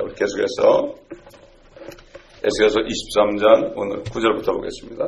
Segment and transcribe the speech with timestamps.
[0.00, 0.94] 자, 우리 계속해서
[2.42, 5.04] 에스겔서 23장 오늘 9절부터 보겠습니다.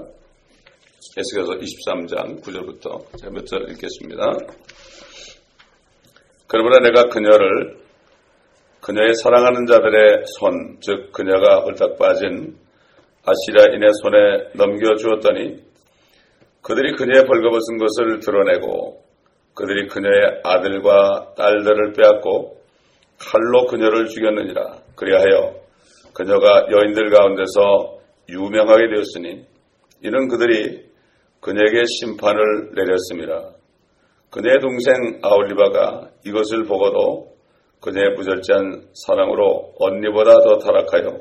[1.16, 4.22] 에스겔서 23장 9절부터 제가 몇 절 읽겠습니다.
[6.46, 7.78] 그러므로 내가 그녀를
[8.82, 12.58] 그녀의 사랑하는 자들의 손, 즉 그녀가 홀딱 빠진
[13.24, 14.18] 아시리아인의 손에
[14.56, 15.56] 넘겨주었더니
[16.60, 19.02] 그들이 그녀의 벌거벗은 것을 드러내고
[19.54, 22.61] 그들이 그녀의 아들과 딸들을 빼앗고
[23.22, 24.82] 칼로 그녀를 죽였느니라.
[24.96, 25.54] 그리하여
[26.12, 27.98] 그녀가 여인들 가운데서
[28.28, 29.44] 유명하게 되었으니
[30.04, 30.84] 이는 그들이
[31.40, 33.54] 그녀에게 심판을 내렸습니다.
[34.30, 37.32] 그녀의 동생 아올리바가 이것을 보고도
[37.80, 41.20] 그녀의 부절제한 사랑으로 언니보다 더 타락하여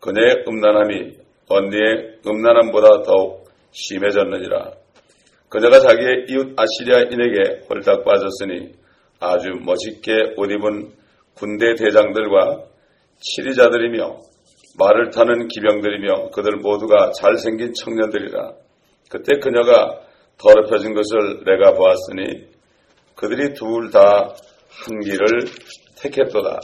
[0.00, 1.16] 그녀의 음란함이
[1.48, 4.72] 언니의 음란함보다 더욱 심해졌느니라.
[5.48, 8.72] 그녀가 자기의 이웃 아시리아인에게 홀딱 빠졌으니
[9.18, 10.92] 아주 멋있게 옷 입은
[11.38, 12.64] 군대 대장들과
[13.20, 14.20] 치리자들이며
[14.78, 18.52] 말을 타는 기병들이며 그들 모두가 잘생긴 청년들이라.
[19.10, 20.00] 그때 그녀가
[20.38, 22.48] 더럽혀진 것을 내가 보았으니
[23.14, 24.34] 그들이 둘 다
[24.84, 25.26] 한 길을
[26.00, 26.60] 택했도다.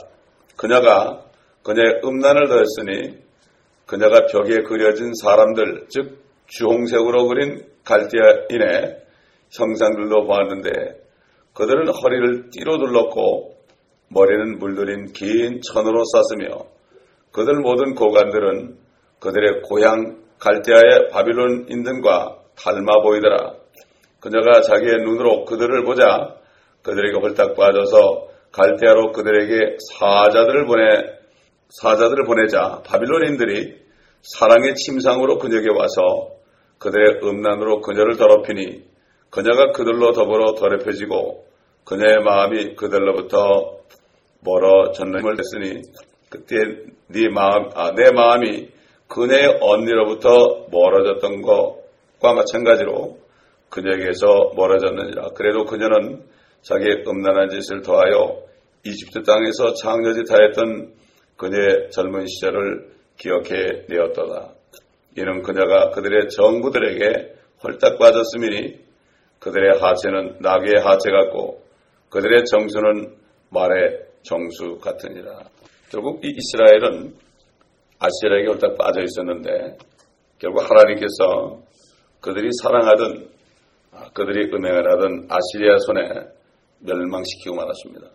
[0.55, 1.25] 그녀가
[1.63, 3.19] 그녀의 음란을 더했으니
[3.85, 9.03] 그녀가 벽에 그려진 사람들, 즉 주홍색으로 그린 갈대인의
[9.51, 10.69] 형상들도 보았는데
[11.53, 13.54] 그들은 허리를 띠로 둘렀고
[14.09, 16.65] 머리는 물들인 긴 천으로 쌌으며
[17.31, 18.77] 그들 모든 고관들은
[19.19, 23.55] 그들의 고향 갈대아의 바빌론 인들과 닮아 보이더라.
[24.19, 26.35] 그녀가 자기의 눈으로 그들을 보자
[26.81, 31.15] 그들에게 홀딱 빠져서 갈대아로 그들에게 사자들을 보내
[31.69, 33.75] 사자들을 보내자 바빌론인들이
[34.21, 36.35] 사랑의 침상으로 그녀에게 와서
[36.77, 38.83] 그들의 음란으로 그녀를 더럽히니
[39.29, 41.45] 그녀가 그들로 더불어 더럽혀지고
[41.85, 43.77] 그녀의 마음이 그들로부터
[44.41, 45.81] 멀어졌는을 했으니
[46.29, 46.55] 그때
[47.07, 48.69] 네 마음, 아, 내 마음이
[49.07, 53.19] 그녀의 언니로부터 멀어졌던 것과 마찬가지로
[53.69, 55.29] 그녀에게서 멀어졌느니라.
[55.35, 56.23] 그래도 그녀는
[56.61, 58.41] 자기의 음란한 짓을 더하여
[58.83, 60.93] 이집트 땅에서 창녀짓 하였던
[61.37, 64.53] 그녀의 젊은 시절을 기억해 내었도다.
[65.17, 68.79] 이는 그녀가 그들의 정부들에게 홀딱 빠졌음이니
[69.39, 71.64] 그들의 하체는 나귀의 하체 같고
[72.15, 73.13] 그들의 정수는
[73.49, 75.37] 말의 정수 같으니라.
[75.91, 77.13] 결국 이 이스라엘은
[77.99, 79.75] 아시라에게 홀딱 빠져 있었는데
[80.39, 81.59] 결국 하나님께서
[82.21, 83.29] 그들이 사랑하던
[84.13, 86.01] 그들이 음행을 하던 아시리아 손에
[86.79, 88.07] 멸망시키고 말았습니다.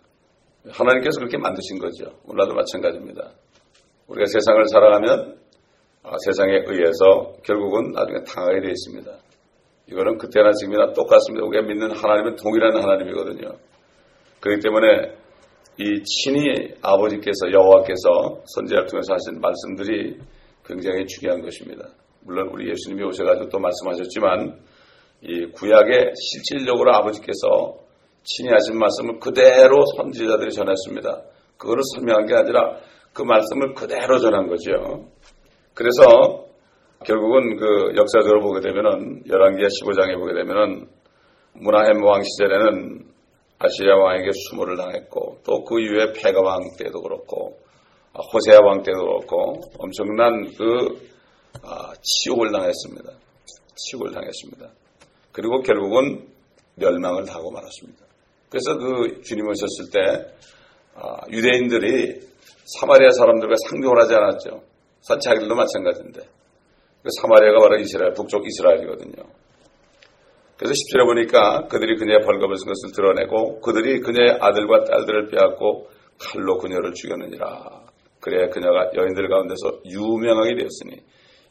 [0.71, 2.05] 하나님께서 그렇게 만드신 거죠.
[2.25, 3.29] 우리도 마찬가지입니다.
[4.07, 5.37] 우리가 세상을 살아가면
[6.25, 9.11] 세상에 의해서 결국은 나중에 당하게 되어 있습니다.
[9.91, 11.45] 이거는 그때나 지금이나 똑같습니다.
[11.45, 13.70] 우리가 믿는 하나님은 동일한 하나님이거든요.
[14.41, 15.15] 그렇기 때문에
[15.77, 20.17] 이 친히 아버지께서 여호와께서 선지자를 통해서 하신 말씀들이
[20.65, 21.87] 굉장히 중요한 것입니다.
[22.23, 24.59] 물론 우리 예수님이 오셔가지고 또 말씀하셨지만
[25.21, 27.77] 이 구약에 실질적으로 아버지께서
[28.23, 31.21] 친히 하신 말씀을 그대로 선지자들이 전했습니다.
[31.57, 32.77] 그거를 설명한 게 아니라
[33.13, 35.07] 그 말씀을 그대로 전한 거죠.
[35.73, 36.45] 그래서
[37.05, 40.87] 결국은 그 역사적으로 보게 되면은 열왕기하 15장에 보게 되면은
[41.53, 43.11] 문하햄 왕 시절에는
[43.63, 47.57] 아시리아 왕에게 수모를 당했고 또 그 이후에 페가 왕 때도 그렇고
[48.33, 51.09] 호세아 왕 때도 그렇고 엄청난 그
[51.63, 53.11] 아, 치욕을 당했습니다.
[53.75, 54.69] 치욕을 당했습니다.
[55.31, 56.27] 그리고 결국은
[56.75, 58.05] 멸망을 하고 말았습니다.
[58.49, 60.25] 그래서 그 주님 오셨을 때
[60.95, 62.19] 아, 유대인들이
[62.79, 64.61] 사마리아 사람들과 상종을 하지 않았죠.
[65.01, 66.21] 자기들도 마찬가지인데
[67.03, 69.23] 그 사마리아가 바로 이스라엘 북쪽 이스라엘이거든요.
[70.61, 75.89] 그래서 10절에 보니까 그들이 그녀의 벌거벗은 것을 드러내고 그들이 그녀의 아들과 딸들을 빼앗고
[76.19, 77.81] 칼로 그녀를 죽였느니라.
[78.19, 81.01] 그래야 그녀가 여인들 가운데서 유명하게 되었으니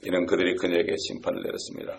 [0.07, 1.97] 이는 그들이 그녀에게 심판을 내렸습니다.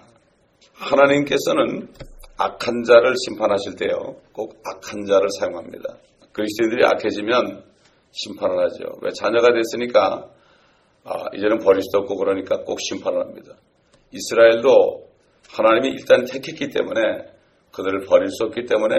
[0.73, 1.89] 하나님께서는
[2.38, 4.16] 악한 자를 심판하실 때요.
[4.31, 5.97] 꼭 악한 자를 사용합니다.
[6.31, 7.66] 그리스도인들이 악해지면
[8.11, 8.85] 심판을 하죠.
[9.01, 10.29] 왜 자녀가 됐으니까
[11.03, 13.56] 아, 이제는 버릴 수도 없고 그러니까 꼭 심판을 합니다.
[14.13, 15.11] 이스라엘도
[15.51, 17.01] 하나님이 일단 택했기 때문에
[17.74, 18.95] 그들을 버릴 수 없기 때문에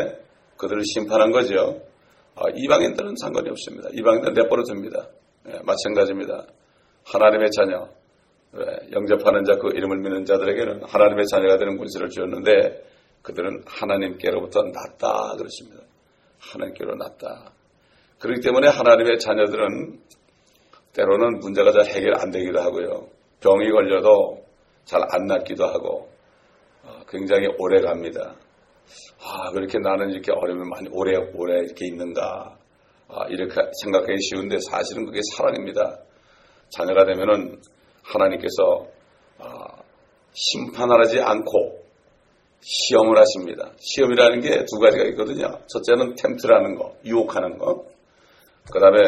[0.57, 1.81] 그들을 심판한 거죠.
[2.35, 3.89] 아, 이방인들은 상관이 없습니다.
[3.93, 5.09] 이방인들은 내버려 둡니다.
[5.49, 6.47] 예, 마찬가지입니다.
[7.05, 7.89] 하나님의 자녀,
[8.57, 12.85] 예, 영접하는 자, 그 이름을 믿는 자들에게는 하나님의 자녀가 되는 권세를 주었는데
[13.23, 15.83] 그들은 하나님께로부터 낫다 그렇습니다.
[16.39, 17.53] 하나님께로 낫다.
[18.19, 20.01] 그렇기 때문에 하나님의 자녀들은
[20.95, 23.09] 때로는 문제가 잘 해결 안 되기도 하고요.
[23.41, 24.45] 병이 걸려도
[24.85, 26.22] 잘 안 낫기도 하고 어,
[27.09, 28.35] 굉장히 오래 갑니다.
[29.25, 32.57] 아, 그렇게 나는 이렇게 어려움이 많이 오래, 오래 이렇게 있는가.
[33.09, 35.99] 아, 이렇게 생각하기 쉬운데 사실은 그게 사랑입니다.
[36.71, 37.61] 자녀가 되면은
[38.03, 38.87] 하나님께서
[39.39, 39.67] 아,
[40.33, 41.83] 심판하지 않고
[42.61, 43.73] 시험을 하십니다.
[43.79, 45.59] 시험이라는 게 두 가지가 있거든요.
[45.67, 47.85] 첫째는 템트라는 거, 유혹하는 거.
[48.73, 48.99] 그 다음에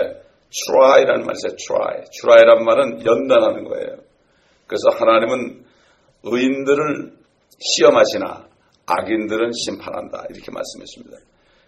[0.51, 1.57] try라는 말이 있어요.
[1.57, 2.05] try.
[2.21, 3.97] try란 말은 연단하는 거예요.
[4.67, 5.65] 그래서 하나님은
[6.25, 7.24] 의인들을
[7.59, 8.49] 시험하시나
[8.87, 10.25] 악인들은 심판한다.
[10.31, 11.17] 이렇게 말씀했습니다.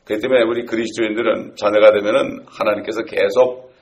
[0.05, 3.73] 그렇기 때문에 우리 그리스도인들은 자녀가 되면은 하나님께서 계속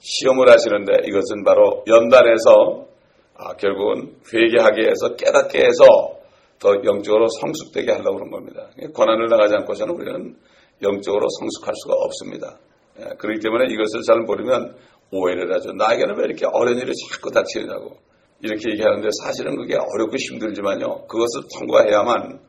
[0.00, 2.86] 시험을 하시는데 이것은 바로 연단해서
[3.34, 6.20] 아, 결국은 회개하게 해서 깨닫게 해서
[6.58, 8.68] 더 영적으로 성숙되게 하려고 그런 겁니다.
[8.94, 10.36] 고난을 당하지 않고서는 우리는
[10.82, 12.58] 영적으로 성숙할 수가 없습니다.
[13.00, 14.76] 예, 그렇기 때문에 이것을 잘 모르면
[15.10, 15.72] 오해를 하죠.
[15.72, 16.46] 나에게는 왜 이렇게
[16.80, 17.96] 일이 자꾸 닥치느냐고.
[18.42, 21.06] 이렇게 얘기하는데 사실은 그게 어렵고 힘들지만요.
[21.06, 22.40] 그것을 통과해야만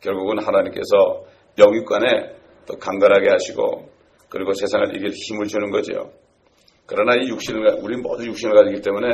[0.00, 1.24] 결국은 하나님께서
[1.58, 2.06] 영육간에
[2.66, 3.88] 더 강건하게 하시고
[4.28, 6.12] 그리고 세상을 이길 힘을 주는 거죠.
[6.86, 9.08] 그러나 이 육신을, 우리 모두 육신을 가지기 때문에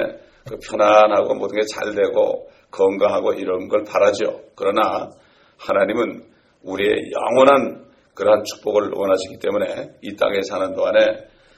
[0.48, 4.42] 그 편안하고 모든 게 잘 되고 건강하고 이런 걸 바라죠.
[4.54, 5.10] 그러나
[5.58, 6.24] 하나님은
[6.62, 11.00] 우리의 영원한 그러한 축복을 원하시기 때문에 이 땅에 사는 동안에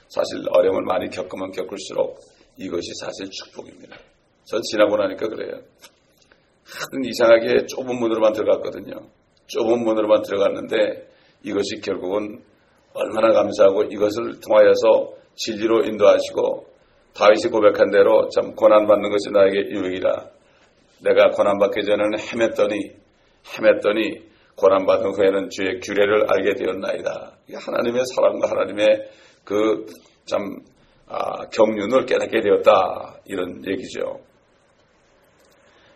[0.07, 2.19] 사실 어려움을 많이 겪으면 겪을수록
[2.57, 3.97] 이것이 사실 축복입니다.
[4.49, 5.61] 전 지나고 나니까 그래요.
[6.65, 8.95] 하여튼 이상하게 좁은 문으로만 들어갔거든요.
[9.45, 11.07] 좁은 문으로만 들어갔는데
[11.43, 12.41] 이것이 결국은
[12.93, 16.65] 얼마나 감사하고 이것을 통하여서 진리로 인도하시고
[17.13, 20.25] 다윗이 고백한 대로 참 고난받는 것이 나에게 유익이라.
[21.03, 22.95] 내가 고난받기 전에는 헤맸더니
[23.45, 27.37] 헤맸더니 고난받은 후에는 주의 규례를 알게 되었나이다.
[27.53, 29.09] 하나님의 사랑과 하나님의
[29.43, 30.57] 그참
[31.07, 34.28] 아, 경륜을 깨닫게 되었다 이런 얘기죠.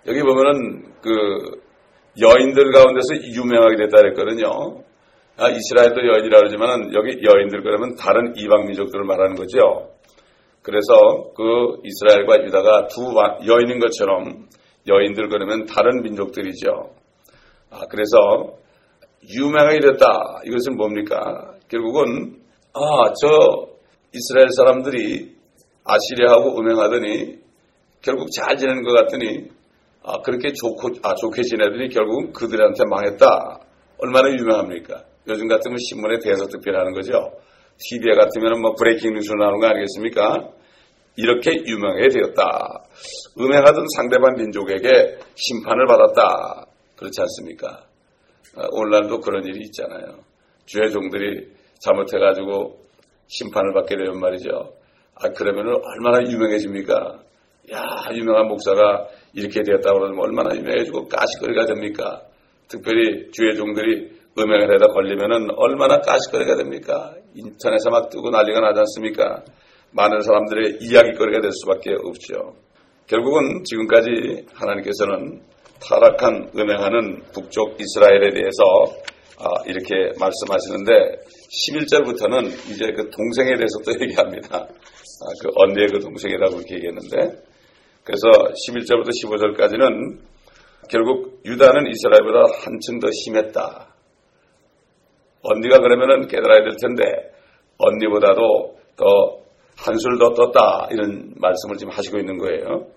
[0.08, 1.62] 여기 보면은 그
[2.20, 4.84] 여인들 가운데서 유명하게 됐다 그랬거든요.
[5.38, 9.90] 아, 이스라엘도 여인이라 그러지만 여기 여인들 그러면 다른 이방 민족들을 말하는 거죠.
[10.62, 13.14] 그래서 그 이스라엘과 유다가 두
[13.48, 14.48] 여인인 것처럼
[14.88, 16.92] 여인들 그러면 다른 민족들이죠.
[17.72, 18.58] 아, 그래서
[19.28, 20.42] 유명하게 됐다.
[20.46, 21.56] 이것은 뭡니까?
[21.70, 22.42] 결국은
[22.74, 23.68] 아, 저
[24.14, 25.36] 이스라엘 사람들이
[25.86, 27.40] 아시리아하고 음행하더니
[28.02, 29.50] 결국 잘 지내는 것 같더니
[30.04, 33.60] 아, 그렇게 좋고, 아, 좋게 지내더니 결국은 그들한테 망했다.
[34.00, 35.04] 얼마나 유명합니까?
[35.28, 37.32] 요즘 같으면 신문에 대서특필하는 거죠.
[37.80, 40.50] TV에 같으면 뭐 브레이킹 뉴스 나오는 거 아니겠습니까?
[41.16, 42.84] 이렇게 유명해 되었다.
[43.40, 46.66] 음행하던 상대방 민족에게 심판을 받았다.
[46.98, 47.86] 그렇지 않습니까?
[48.58, 50.20] 아, 오늘날도 그런 일이 있잖아요.
[50.66, 51.48] 주의 종들이
[51.80, 52.78] 잘못해가지고
[53.28, 54.74] 심판을 받게 되면 말이죠.
[55.16, 57.20] 아, 그러면 얼마나 유명해집니까?
[57.72, 57.80] 야,
[58.14, 62.22] 유명한 목사가 이렇게 되었다고 그러면 얼마나 유명해지고 가시거리가 됩니까?
[62.68, 67.14] 특별히 주의 종들이 음행을 해다 걸리면은 얼마나 가시거리가 됩니까?
[67.36, 69.44] 인터넷에 막 뜨고 난리가 나지 않습니까?
[69.92, 72.56] 많은 사람들의 이야기거리가 될 수밖에 없죠.
[73.08, 75.42] 결국은 지금까지 하나님께서는
[75.82, 78.64] 타락한 음행하는 북쪽 이스라엘에 대해서
[79.40, 80.92] 아, 이렇게 말씀하시는데
[81.52, 84.58] 11절부터는 이제 그 동생에 대해서 또 얘기합니다.
[84.58, 87.44] 아, 그 언니의 그 동생이라고 이렇게 얘기했는데
[88.04, 88.28] 그래서
[88.68, 90.20] 11절부터 15절까지는
[90.90, 93.88] 결국 유다는 이스라엘보다 한층 더 심했다.
[95.44, 97.04] 언니가 그러면은 깨달아야 될 텐데
[97.78, 99.44] 언니보다도 더
[99.78, 102.88] 한술 더 떴다 이런 말씀을 지금 하시고 있는 거예요.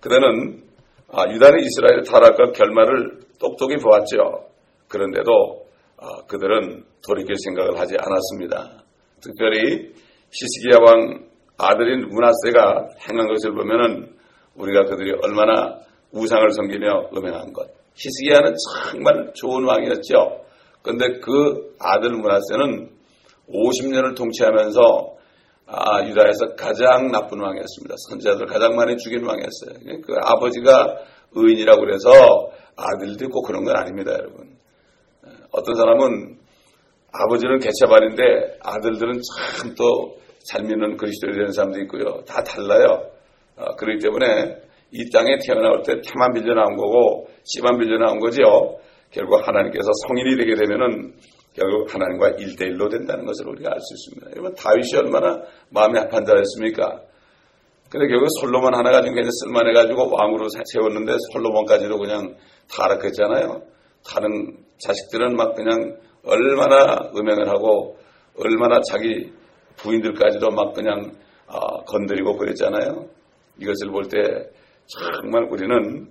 [0.00, 0.62] 그대는
[1.10, 4.46] 아, 유다는 이스라엘 타락과 결말을 똑똑히 보았죠.
[4.88, 8.84] 그런데도 아, 그들은 돌이킬 생각을 하지 않았습니다.
[9.22, 9.92] 특별히
[10.30, 14.17] 히스기야 왕 아들인 문하세가 행한 것을 보면은
[14.58, 15.78] 우리가 그들이 얼마나
[16.12, 17.68] 우상을 섬기며 음행한 것.
[17.94, 18.54] 히스기야는
[18.90, 20.44] 정말 좋은 왕이었죠.
[20.82, 22.90] 그런데 그 아들 문하세는
[23.50, 25.16] 50년을 통치하면서
[25.66, 27.94] 아, 유다에서 가장 나쁜 왕이었습니다.
[28.08, 30.00] 선지자들 가장 많이 죽인 왕이었어요.
[30.06, 30.96] 그 아버지가
[31.32, 34.56] 의인이라고 그래서 아들도 꼭 그런 건 아닙니다, 여러분.
[35.50, 36.38] 어떤 사람은
[37.12, 39.20] 아버지는 개차반인데 아들들은
[39.60, 42.24] 참 또 잘 믿는 그리스도에 되는 사람도 있고요.
[42.24, 43.10] 다 달라요.
[43.58, 44.56] 어, 그렇기 때문에
[44.92, 48.76] 이 땅에 태어나올 때 태만 빌려 나온 거고 씨만 빌려 나온 거지요.
[49.10, 51.14] 결국 하나님께서 성인이 되게 되면은
[51.54, 54.30] 결국 하나님과 일대일로 된다는 것을 우리가 알 수 있습니다.
[54.32, 57.02] 여러분 다윗이 얼마나 마음이 합한 자였습니까?
[57.90, 62.36] 근데 결국 솔로몬 하나 가지고 그냥 쓸만해가지고 왕으로 세웠는데 솔로몬까지도 그냥
[62.70, 63.62] 타락했잖아요.
[64.06, 67.96] 다른 자식들은 막 그냥 얼마나 음행을 하고
[68.38, 69.32] 얼마나 자기
[69.76, 71.12] 부인들까지도 막 그냥
[71.46, 73.06] 어, 건드리고 그랬잖아요.
[73.60, 74.50] 이것을 볼 때
[74.86, 76.08] 정말 우리는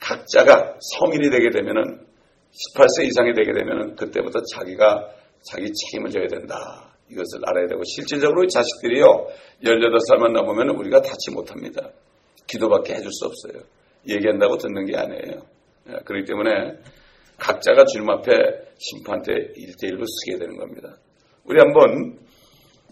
[0.00, 2.06] 각자가 성인이 되게 되면은
[2.52, 5.08] 18세 이상이 되게 되면 그때부터 자기가
[5.42, 6.94] 자기 책임을 져야 된다.
[7.10, 9.26] 이것을 알아야 되고 실질적으로 이 자식들이요
[9.64, 11.90] 18살만 넘으면 우리가 닿지 못합니다.
[12.46, 13.62] 기도밖에 해줄 수 없어요.
[14.08, 15.42] 얘기한다고 듣는 게 아니에요.
[15.88, 16.74] 예, 그렇기 때문에
[17.38, 18.32] 각자가 주님 앞에
[18.78, 20.96] 심판대 1대1로 쓰게 되는 겁니다.
[21.44, 22.18] 우리 한번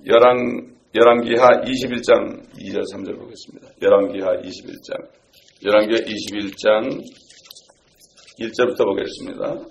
[0.06, 3.68] 열왕, 열왕기하 21장 2절 3절 보겠습니다.
[3.82, 5.06] 열왕기하 21장.
[5.62, 7.04] 열왕기하 21장
[8.40, 9.68] 1절부터 보겠습니다.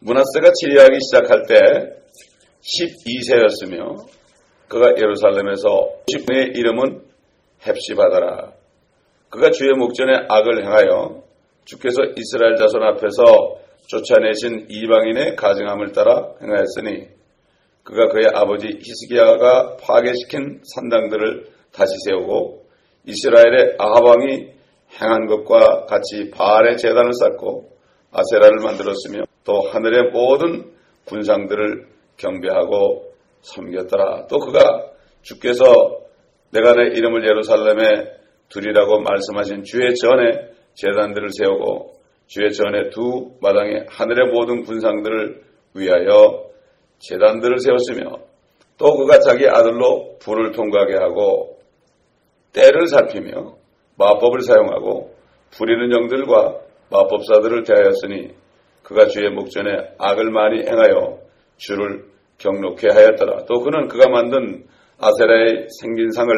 [0.00, 1.54] 문하세가 치리하기 시작할 때
[2.60, 3.96] 12세였으며
[4.68, 7.00] 그가 예루살렘에서 10분의 이름은
[7.62, 8.52] 헵시바다라.
[9.30, 11.22] 그가 주의 목전에 악을 행하여
[11.64, 13.56] 주께서 이스라엘 자손 앞에서
[13.88, 17.15] 쫓아내신 이방인의 가증함을 따라 행하였으니
[17.86, 22.66] 그가 그의 아버지 히스기야가 파괴시킨 산당들을 다시 세우고
[23.04, 24.50] 이스라엘의 아하방이
[25.00, 27.70] 행한 것과 같이 바알의 재단을 쌓고
[28.10, 30.72] 아세라를 만들었으며 또 하늘의 모든
[31.04, 33.12] 군상들을 경배하고
[33.42, 34.26] 섬겼더라.
[34.26, 34.90] 또 그가
[35.22, 35.64] 주께서
[36.50, 38.16] 내가 내 이름을 예루살렘에
[38.48, 45.42] 두리라고 말씀하신 주의 전에 재단들을 세우고 주의 전에 두 마당에 하늘의 모든 군상들을
[45.74, 46.46] 위하여
[46.98, 48.18] 재단들을 세웠으며
[48.78, 51.58] 또 그가 자기 아들로 불을 통과하게 하고
[52.52, 53.54] 때를 살피며
[53.96, 55.14] 마법을 사용하고
[55.50, 56.58] 부리는 영들과
[56.90, 58.34] 마법사들을 대하였으니
[58.82, 61.18] 그가 주의 목전에 악을 많이 행하여
[61.56, 62.04] 주를
[62.38, 63.46] 경록해 하였더라.
[63.46, 64.66] 또 그는 그가 만든
[64.98, 66.30] 아세라의 생긴 상을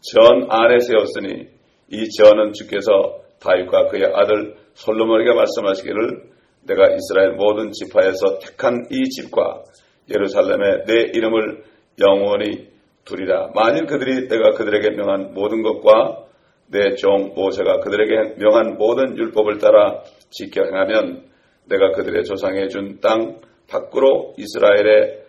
[0.00, 1.48] 전 안에 세웠으니
[1.90, 6.34] 이 전은 주께서 다윗과 그의 아들 솔로몬에게 말씀하시기를
[6.66, 9.62] 내가 이스라엘 모든 지파에서 택한 이 집과
[10.10, 11.64] 예루살렘에 내 이름을
[12.00, 12.68] 영원히
[13.04, 13.50] 두리라.
[13.54, 16.24] 만일 그들이 내가 그들에게 명한 모든 것과
[16.66, 21.24] 내 종 모세가 그들에게 명한 모든 율법을 따라 지켜 행하면
[21.68, 25.22] 내가 그들의 조상에 준 땅 밖으로 이스라엘의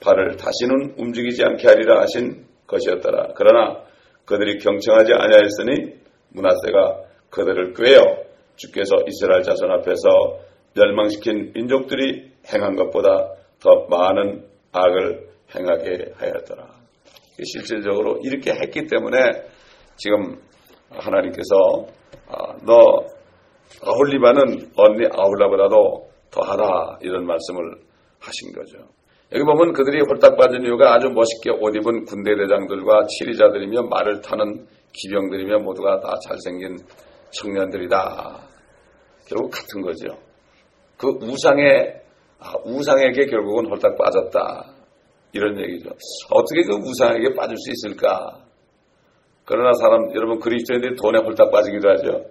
[0.00, 3.34] 발을 다시는 움직이지 않게 하리라 하신 것이었더라.
[3.36, 3.82] 그러나
[4.24, 5.94] 그들이 경청하지 아니하였으니
[6.30, 8.22] 문하세가 그들을 꾀어
[8.56, 10.38] 주께서 이스라엘 자손 앞에서
[10.74, 13.30] 멸망시킨 민족들이 행한 것보다
[13.62, 16.66] 더 많은 악을 행하게 하였더라.
[17.44, 19.18] 실질적으로 이렇게 했기 때문에
[19.96, 20.36] 지금
[20.90, 21.86] 하나님께서
[22.28, 23.06] 아, 너
[23.84, 27.76] 아홀리바는 언니 아홀라보다도 더하다 이런 말씀을
[28.20, 28.78] 하신 거죠.
[29.32, 34.66] 여기 보면 그들이 홀딱 빠진 이유가 아주 멋있게 옷 입은 군대 대장들과 치리자들이며 말을 타는
[34.92, 36.76] 기병들이며 모두가 다 잘생긴
[37.30, 38.48] 청년들이다.
[39.26, 40.18] 결국 같은 거죠.
[40.98, 42.01] 그 우상에
[42.42, 44.74] 아, 우상에게 결국은 홀딱 빠졌다.
[45.32, 45.90] 이런 얘기죠.
[46.30, 48.44] 어떻게 그 우상에게 빠질 수 있을까?
[49.44, 52.24] 그러나 사람 여러분 그리스도인들이 돈에 홀딱 빠지기도 하죠.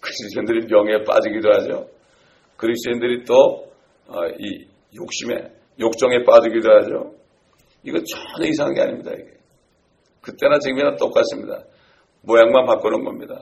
[0.00, 1.88] 그리스도인들이 명예에 빠지기도 하죠.
[2.56, 3.66] 그리스도인들이 또이
[4.06, 4.20] 어,
[4.94, 7.14] 욕심에 욕정에 빠지기도 하죠.
[7.82, 9.10] 이거 전혀 이상한 게 아닙니다.
[9.12, 9.36] 이게
[10.22, 11.64] 그때나 지금이나 똑같습니다.
[12.22, 13.40] 모양만 바꾸는 겁니다.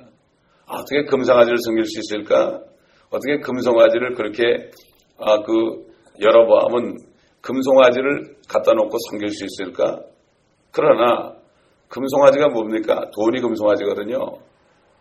[0.66, 2.60] 아, 어떻게 금상아지를 섬길 수 있을까?
[3.10, 4.70] 어떻게 금송아지를 그렇게
[5.18, 5.86] 아, 그
[6.20, 6.96] 여러보암은
[7.40, 10.00] 금송아지를 갖다 놓고 섬길 수 있을까?
[10.70, 11.34] 그러나
[11.88, 13.10] 금송아지가 뭡니까?
[13.14, 14.18] 돈이 금송아지거든요.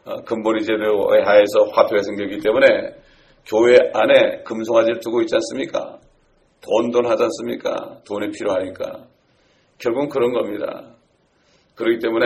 [0.06, 2.68] 어, 금보리 제도에 하에서 화폐가 생겼기 때문에
[3.48, 5.98] 교회 안에 금송아지를 두고 있지 않습니까?
[6.62, 8.00] 돈돈 하지 않습니까?
[8.06, 9.06] 돈이 필요하니까.
[9.78, 10.94] 결국은 그런 겁니다.
[11.76, 12.26] 그렇기 때문에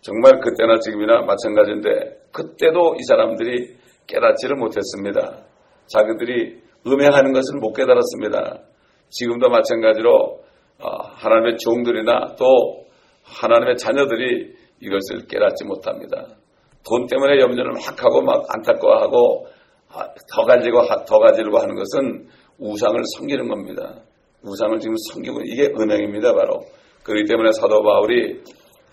[0.00, 1.88] 정말 그때나 지금이나 마찬가지인데
[2.32, 3.76] 그때도 이 사람들이
[4.06, 5.44] 깨닫지를 못했습니다.
[5.86, 8.62] 자기들이 음행하는 것을 못 깨달았습니다.
[9.08, 10.40] 지금도 마찬가지로
[10.78, 12.84] 어, 하나님의 종들이나 또
[13.24, 16.26] 하나님의 자녀들이 이것을 깨닫지 못합니다.
[16.88, 19.46] 돈 때문에 염려를 막 하고 막 안타까워하고
[19.92, 22.28] 아, 더 가지고 더 가지려고 하는 것은
[22.58, 24.02] 우상을 섬기는 겁니다.
[24.42, 26.60] 우상을 지금 섬기고 이게 은행입니다 바로.
[27.02, 28.42] 그렇기 때문에 사도 바울이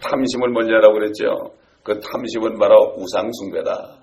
[0.02, 1.54] 탐심을 멀리하라고 그랬죠.
[1.84, 3.98] 그 탐심은 바로 우상 숭배다.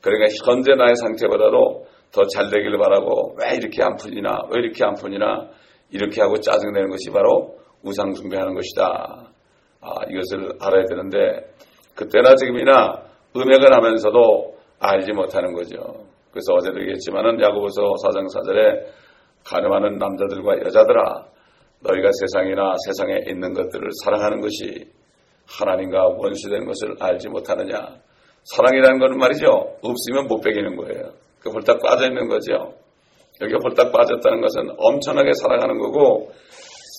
[0.00, 1.73] 그러니까 현재 나의 상태보다도
[2.14, 5.48] 더 잘 되기를 바라고 왜 이렇게 안 풀리나 왜 이렇게 안 풀리나
[5.90, 9.30] 이렇게 하고 짜증내는 것이 바로 우상 숭배하는 것이다.
[9.80, 11.50] 아, 이것을 알아야 되는데
[11.94, 13.02] 그때나 지금이나
[13.36, 15.76] 음행을 하면서도 알지 못하는 거죠.
[16.30, 18.86] 그래서 어제도 얘기했지만은 야고보서 4장 4절에
[19.44, 21.26] 가늠하는 남자들과 여자들아
[21.80, 24.90] 너희가 세상이나 세상에 있는 것들을 사랑하는 것이
[25.46, 27.76] 하나님과 원수되는 것을 알지 못하느냐.
[28.44, 29.46] 사랑이라는 것은 말이죠.
[29.82, 31.23] 없으면 못 베기는 거예요.
[31.44, 32.74] 그 홀딱 빠져 있는 거죠.
[33.42, 36.32] 여기 홀딱 빠졌다는 것은 엄청나게 사랑하는 거고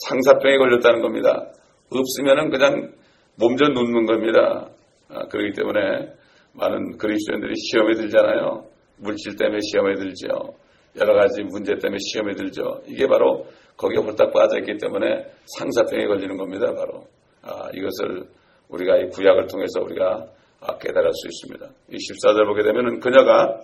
[0.07, 1.51] 상사병에 걸렸다는 겁니다.
[1.89, 2.93] 없으면은 그냥
[3.37, 4.69] 몸져 눕는 겁니다.
[5.09, 6.13] 아, 그렇기 때문에
[6.53, 8.65] 많은 그리스도인들이 시험에 들잖아요.
[8.97, 10.53] 물질 때문에 시험에 들죠.
[10.97, 12.81] 여러 가지 문제 때문에 시험에 들죠.
[12.87, 13.47] 이게 바로
[13.77, 15.25] 거기에 홀딱 빠져있기 때문에
[15.57, 16.67] 상사병에 걸리는 겁니다.
[16.73, 17.07] 바로
[17.41, 18.27] 아, 이것을
[18.69, 20.27] 우리가 이 구약을 통해서 우리가
[20.61, 21.67] 아, 깨달을 수 있습니다.
[21.91, 23.59] 이 14절 보게 되면 그녀가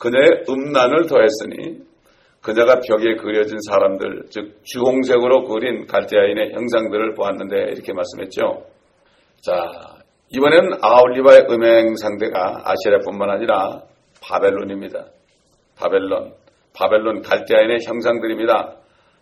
[0.00, 1.86] 그녀의 음란을 더했으니
[2.40, 8.64] 그녀가 벽에 그려진 사람들, 즉 주홍색으로 그린 갈대아인의 형상들을 보았는데 이렇게 말씀했죠.
[9.40, 9.98] 자,
[10.30, 13.82] 이번에는 아울리바의 음행 상대가 아시아뿐만 아니라
[14.22, 15.06] 바벨론입니다.
[15.76, 16.34] 바벨론,
[16.74, 18.76] 바벨론 갈대아인의 형상들입니다.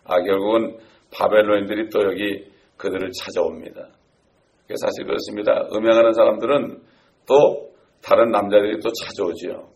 [0.04, 0.78] 아, 결국은
[1.12, 2.45] 바벨론인들이 또 여기
[2.76, 3.88] 그들을 찾아옵니다.
[4.75, 5.68] 사실 그렇습니다.
[5.73, 6.80] 음행하는 사람들은
[7.26, 7.71] 또
[8.02, 9.75] 다른 남자들이 또 찾아오지요.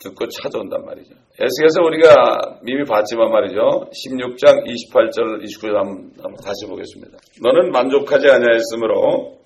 [0.00, 1.14] 듣고 찾아온단 말이죠.
[1.40, 3.90] 에스겔서 우리가 이미 봤지만 말이죠.
[3.90, 7.18] 16장 28절 29절 한번 다시 보겠습니다.
[7.42, 9.38] 너는 만족하지 아니하였으므로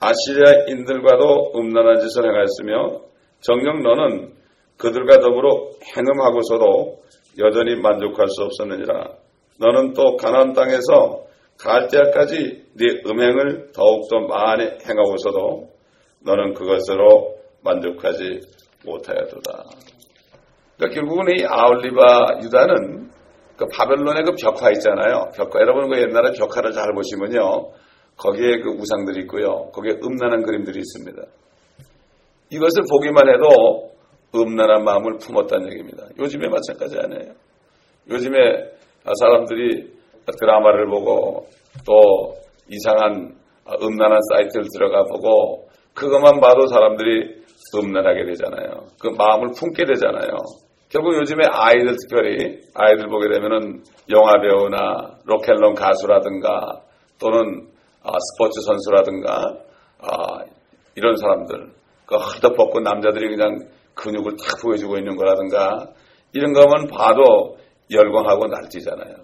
[0.00, 3.00] 아시리아인들과도 음란한 짓을 행하였으며
[3.40, 4.34] 정녕 너는
[4.76, 7.02] 그들과 더불어 행음하고서도
[7.38, 9.08] 여전히 만족할 수 없었느니라.
[9.60, 11.24] 너는 또 가나안 땅에서
[11.58, 15.70] 갈대아까지 네 음행을 더욱더 많이 행하고서도
[16.24, 18.40] 너는 그것으로 만족하지
[18.84, 19.64] 못하였도다.
[20.76, 23.10] 그러니까 결국은 이 아울리바 유다는
[23.56, 25.30] 그 바벨론의 그 벽화 있잖아요.
[25.36, 25.60] 벽화.
[25.60, 27.70] 여러분 그 옛날에 벽화를 잘 보시면요.
[28.16, 29.70] 거기에 그 우상들이 있고요.
[29.72, 31.22] 거기에 음란한 그림들이 있습니다.
[32.50, 33.90] 이것을 보기만 해도
[34.34, 36.04] 음란한 마음을 품었다는 얘기입니다.
[36.18, 37.34] 요즘에 마찬가지 아니에요.
[38.10, 38.38] 요즘에
[39.20, 39.92] 사람들이
[40.40, 41.46] 드라마를 보고
[41.86, 42.34] 또
[42.68, 43.34] 이상한
[43.82, 47.42] 음란한 사이트를 들어가 보고 그것만 봐도 사람들이
[47.76, 48.86] 음란하게 되잖아요.
[49.00, 50.36] 그 마음을 품게 되잖아요.
[50.94, 56.82] 결국 요즘에 아이들 특별히 아이들 보게 되면은 영화 배우나 로켓론 가수라든가
[57.18, 57.66] 또는
[58.04, 59.58] 아, 스포츠 선수라든가
[60.00, 60.44] 아,
[60.94, 61.72] 이런 사람들
[62.06, 65.88] 그 헐떡 벗고 남자들이 그냥 근육을 탁 보여주고 있는 거라든가
[66.32, 67.56] 이런 거만 봐도
[67.90, 69.16] 열광하고 날뛰잖아요.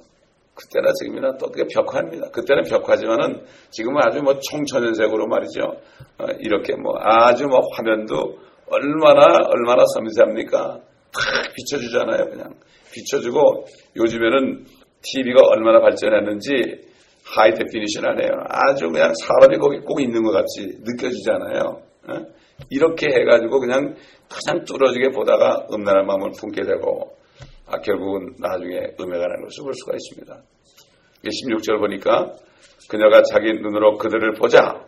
[0.56, 2.30] 그때나 지금이나 또 그게 벽화입니다.
[2.30, 5.62] 그때는 벽화지만은 지금은 아주 뭐 총천연색으로 말이죠.
[6.18, 10.89] 어, 이렇게 뭐 아주 뭐 화면도 얼마나 얼마나 섬세합니까?
[11.12, 12.30] 탁 비춰주잖아요.
[12.30, 12.54] 그냥
[12.92, 14.64] 비춰주고 요즘에는
[15.02, 16.90] TV가 얼마나 발전했는지
[17.24, 18.30] high definition 하네요.
[18.48, 21.82] 아주 그냥 사람이 거기 꼭 있는 것 같이 느껴지잖아요.
[22.08, 22.40] 어?
[22.70, 23.94] 이렇게 해가지고 그냥
[24.28, 27.16] 가장 뚫어지게 보다가 음란한 마음을 품게 되고
[27.66, 30.42] 아, 결국은 나중에 음해가는 것을 볼 수가 있습니다.
[31.24, 32.32] 16절 보니까
[32.88, 34.84] 그녀가 자기 눈으로 그들을 보자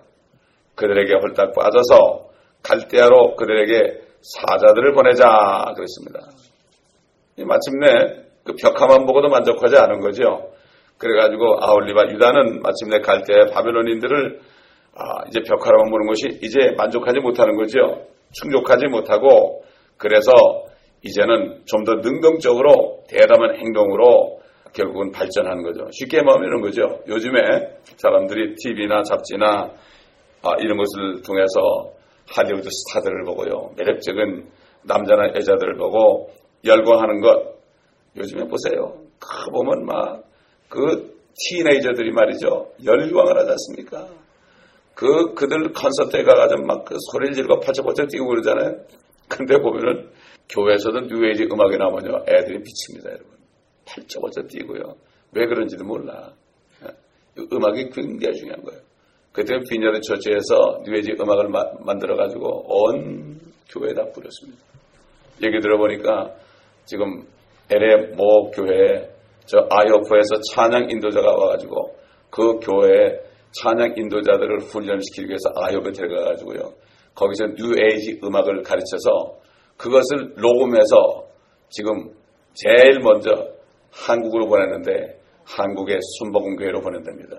[0.74, 2.30] 그들에게 홀딱 빠져서
[2.62, 6.20] 갈대아로 그들에게 사자들을 보내자 그랬습니다.
[7.38, 10.50] 마침내 그 벽화만 보고도 만족하지 않은 거죠.
[10.98, 14.40] 그래가지고 아울리바 유다는 마침내 갈대 바벨론인들을
[14.94, 18.06] 아, 이제 벽화로만 보는 것이 이제 만족하지 못하는 거죠.
[18.32, 19.64] 충족하지 못하고
[19.96, 20.30] 그래서
[21.02, 24.40] 이제는 좀 더 능동적으로 대담한 행동으로
[24.72, 25.88] 결국은 발전하는 거죠.
[25.90, 27.00] 쉽게 말하면 거죠.
[27.08, 27.40] 요즘에
[27.96, 29.70] 사람들이 TV나 잡지나
[30.42, 31.92] 아, 이런 것을 통해서
[32.34, 33.74] 할리우드 스타들을 보고요.
[33.76, 34.48] 매력적인
[34.84, 36.30] 남자나 여자들을 보고
[36.64, 37.54] 열광하는 것.
[38.16, 38.98] 요즘에 보세요.
[39.18, 40.32] 그 보면 막
[40.72, 42.72] 그 teenager들이 말이죠.
[42.82, 44.08] 열광을 하지 않습니까?
[44.94, 48.76] 그, 그들 콘서트에 가가지고 막 그 소리를 지르고 파쳐파쳐 뛰고 그러잖아요.
[49.28, 50.10] 근데 보면은
[50.48, 52.24] 교회에서도 뉴에이지 음악이 나오면요.
[52.26, 53.32] 애들이 미칩니다, 여러분.
[53.84, 54.96] 팔쩍팔쩍 뛰고요.
[55.32, 56.32] 왜 그런지도 몰라.
[57.52, 58.80] 음악이 굉장히 중요한 거예요.
[59.32, 63.40] 그때 비녀드 처치에서 뉴에이지 음악을 마, 만들어가지고 온
[63.70, 64.62] 교회에다 뿌렸습니다.
[65.42, 66.34] 얘기 들어보니까
[66.84, 67.24] 지금
[67.70, 69.08] LA 모 교회에
[69.46, 71.96] 저 아이오프에서 찬양 인도자가 와가지고
[72.30, 73.20] 그 교회에
[73.52, 76.72] 찬양 인도자들을 훈련시키기 위해서 아이오프에 들어가가지고요.
[77.14, 79.38] 거기서 뉴에이지 음악을 가르쳐서
[79.76, 81.26] 그것을 녹음해서
[81.70, 82.12] 지금
[82.54, 83.48] 제일 먼저
[83.90, 87.38] 한국으로 보냈는데 한국의 순복음교회로 보낸답니다.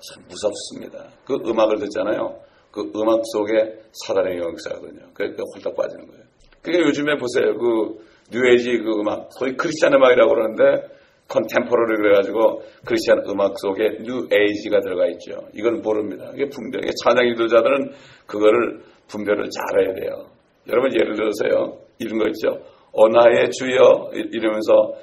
[0.00, 1.08] 참 무섭습니다.
[1.24, 2.40] 그 음악을 듣잖아요.
[2.70, 5.10] 그 음악 속에 사단의 영역사거든요.
[5.14, 6.22] 그러니까 홀딱 빠지는 거예요.
[6.62, 7.56] 그게 요즘에 보세요.
[7.58, 10.88] 그 뉴에이지 그 음악, 소위 크리스찬 음악이라고 그러는데
[11.28, 15.48] 컨템포러리 그래가지고 크리스찬 음악 속에 뉴에이지가 들어가 있죠.
[15.54, 16.30] 이건 모릅니다.
[16.34, 16.82] 이게 분별.
[16.84, 17.92] 이게 찬양 인도자들은
[18.26, 20.26] 그거를 분별을 잘해야 돼요.
[20.68, 21.78] 여러분 예를 들어서요.
[21.98, 22.62] 이런 거 있죠.
[22.92, 24.94] 어나의 주여 이러면서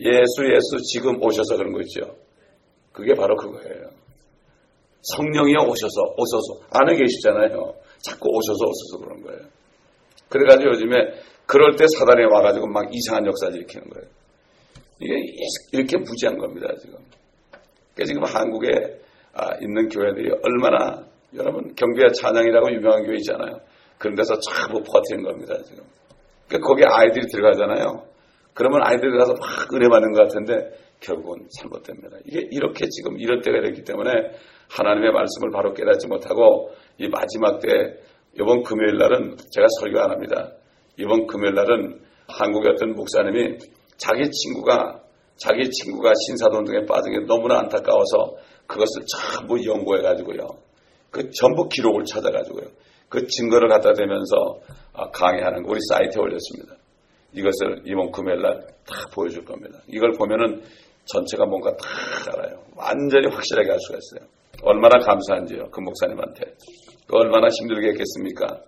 [0.00, 2.16] 예수 예수 지금 오셔서 그런 거 있죠.
[2.92, 4.03] 그게 바로 그거예요.
[5.04, 7.74] 성령이 오셔서 오셔서 안에 계시잖아요.
[7.98, 9.40] 자꾸 오셔서 오셔서 그런 거예요.
[10.28, 11.14] 그래가지고 요즘에
[11.46, 14.08] 그럴 때 사단이 와가지고 막 이상한 역사를 일으키는 거예요.
[15.00, 15.14] 이게
[15.72, 16.96] 이렇게 무지한 겁니다 지금.
[17.94, 18.68] 그러니까 지금 한국에
[19.34, 23.60] 아, 있는 교회들이 얼마나 여러분 경비와 찬양이라고 유명한 교회 있잖아요.
[23.98, 25.84] 그런 데서 전부 퍼뜨리는 겁니다 지금.
[26.48, 28.04] 그러니까 거기에 아이들이 들어가잖아요.
[28.54, 32.16] 그러면 아이들이 가서 막 은혜 받는 것 같은데 결국은 잘못됩니다.
[32.24, 34.10] 이게 이렇게 지금 이런 때가 됐기 때문에
[34.74, 37.68] 하나님의 말씀을 바로 깨닫지 못하고 이 마지막 때
[38.34, 40.52] 이번 금요일 날은 제가 설교 안 합니다.
[40.98, 43.58] 이번 금요일 날은 한국의 어떤 목사님이
[43.96, 45.00] 자기 친구가
[45.36, 50.46] 자기 친구가 신사동 등에 빠진 게 너무나 안타까워서 그것을 전부 연구해 가지고요.
[51.10, 52.66] 그 전부 기록을 찾아 가지고요.
[53.08, 54.60] 그 증거를 갖다 대면서
[54.92, 56.74] 아, 강의하는 거 우리 사이트에 올렸습니다.
[57.32, 59.78] 이것을 이번 금요일 날 다 보여줄 겁니다.
[59.88, 60.62] 이걸 보면은
[61.06, 61.86] 전체가 뭔가 다
[62.32, 62.62] 알아요.
[62.76, 64.28] 완전히 확실하게 알 수가 있어요.
[64.62, 65.70] 얼마나 감사한지요.
[65.70, 66.44] 그 목사님한테.
[67.06, 68.62] 그 얼마나 힘들게 했겠습니까?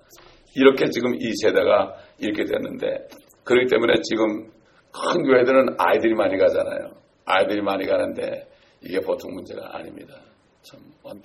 [0.54, 3.08] 이렇게 지금 이 세대가 이렇게 됐는데
[3.44, 4.50] 그렇기 때문에 지금
[4.92, 6.90] 큰 교회들은 아이들이 많이 가잖아요.
[7.24, 8.46] 아이들이 많이 가는데
[8.82, 10.14] 이게 보통 문제가 아닙니다.
[10.62, 10.80] 참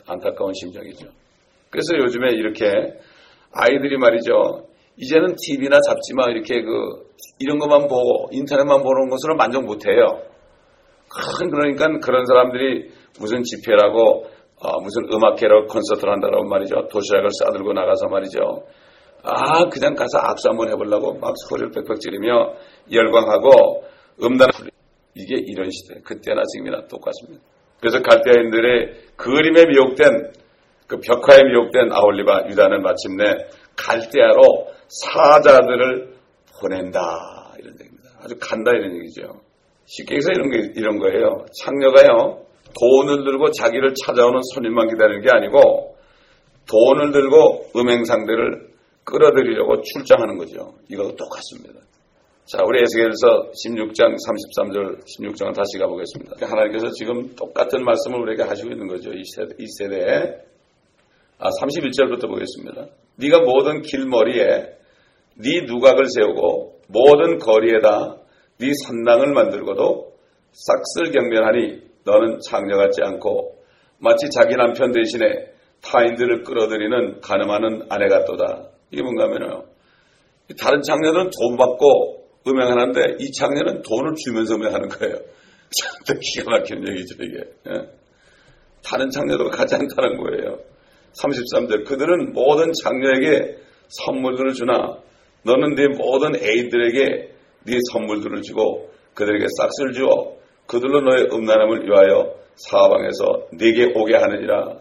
[0.05, 1.07] 안타까운 심정이죠.
[1.69, 2.65] 그래서 요즘에 이렇게
[3.53, 4.67] 아이들이 말이죠.
[4.97, 10.30] 이제는 TV나 잡지만 이렇게 그 이런 것만 보고 인터넷만 보는 것으로 만족 못해요.
[11.11, 14.25] 큰 그러니까 그런 사람들이 무슨 집회라고
[14.63, 16.87] 어, 무슨 음악회라고 콘서트를 한다고 말이죠.
[16.87, 18.63] 도시락을 싸들고 나가서 말이죠.
[19.23, 22.53] 아 그냥 가서 악수 한번 해보려고 막 소리를 빽빽 지르며
[22.91, 23.83] 열광하고
[24.23, 24.49] 음단
[25.15, 27.43] 이게 이런 시대 그때나 지금이나 똑같습니다.
[27.79, 30.31] 그래서 갈대아인들의 그림에 미혹된
[30.87, 33.23] 그 벽화에 미혹된 아올리바 유다는 마침내
[33.77, 36.13] 갈대아로 사자들을
[36.59, 38.09] 보낸다 이런 얘기입니다.
[38.23, 39.41] 아주 간다 이런 얘기죠.
[39.85, 41.45] 쉽게 해서 이런 게 이런 거예요.
[41.59, 42.45] 창녀가요
[42.79, 45.97] 돈을 들고 자기를 찾아오는 손님만 기다리는 게 아니고
[46.69, 48.71] 돈을 들고 음행상대를
[49.03, 50.73] 끌어들이려고 출장하는 거죠.
[50.89, 51.81] 이거도 똑같습니다.
[52.45, 56.45] 자, 우리 에스겔서 16장 33절 16장을 다시 가보겠습니다.
[56.45, 59.11] 하나님께서 지금 똑같은 말씀을 우리에게 하시고 있는 거죠.
[59.11, 60.35] 이 세대, 이 세대에.
[61.37, 62.87] 아, 31절부터 보겠습니다.
[63.15, 64.81] 네가 모든 길머리에
[65.35, 68.20] 네 누각을 세우고 모든 거리에다
[68.61, 70.13] 네 산당을 만들고도
[70.51, 73.57] 싹쓸 경멸하니 너는 창녀 같지 않고
[73.97, 78.69] 마치 자기 남편 대신에 타인들을 끌어들이는 가늠하는 아내 같도다.
[78.91, 79.65] 이게 뭔가 하면요.
[80.59, 85.15] 다른 장녀는 돈 받고 음행하는데 이 장녀는 돈을 주면서 음행하는 거예요.
[86.05, 87.37] 참 기가 막힌 얘기죠, 이게.
[87.69, 87.89] 예.
[88.83, 90.59] 다른 장녀도 가지 않다는 거예요.
[91.13, 91.85] 33절.
[91.87, 94.97] 그들은 모든 장녀에게 선물들을 주나
[95.43, 97.30] 너는 네 모든 애들에게
[97.65, 100.35] 네 선물들을 주고 그들에게 싹쓸 주어
[100.67, 104.77] 그들로 너의 음란함을 위하여 사방에서 네게 오게 하느니라.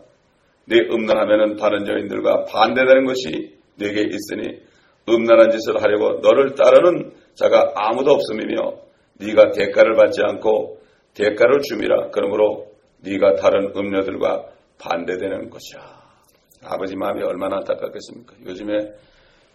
[0.66, 4.60] 네 음란하면은 다른 여인들과 반대되는 것이 네게 있으니
[5.08, 8.74] 음란한 짓을 하려고 너를 따르는 자가 아무도 없음이며
[9.18, 10.78] 네가 대가를 받지 않고
[11.14, 12.70] 대가를 줌이라 그러므로
[13.02, 14.46] 네가 다른 음녀들과
[14.78, 16.00] 반대되는 것이야.
[16.62, 18.34] 아버지 마음이 얼마나 안타깝겠습니까?
[18.46, 18.92] 요즘에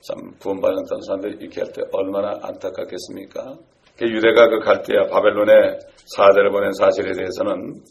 [0.07, 3.57] 참 구원받았던 사람들이 이렇게 할 때 얼마나 안타깝겠습니까?
[3.97, 5.79] 그 유대가 그 갈대아 바벨론에
[6.15, 7.81] 사대를 보낸 사실에 대해서는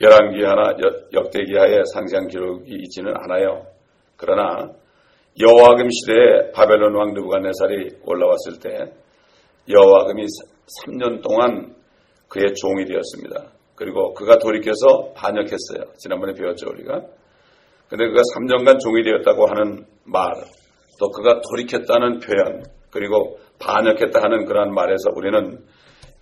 [0.00, 0.74] 열왕기 하나
[1.12, 3.66] 역대기 하에 상세한 기록이 있지는 않아요.
[4.16, 4.70] 그러나
[5.40, 8.92] 여호와금 시대에 바벨론 왕 느부갓네살이 올라왔을 때
[9.68, 10.24] 여호와금이
[10.86, 11.74] 3년 동안
[12.28, 13.52] 그의 종이 되었습니다.
[13.74, 15.92] 그리고 그가 돌이켜서 반역했어요.
[15.98, 17.02] 지난번에 배웠죠 우리가.
[17.88, 20.32] 근데 그가 3년간 종이 되었다고 하는 말,
[21.02, 25.58] 또 그가 돌이켰다는 표현, 그리고 반역했다 하는 그러한 말에서 우리는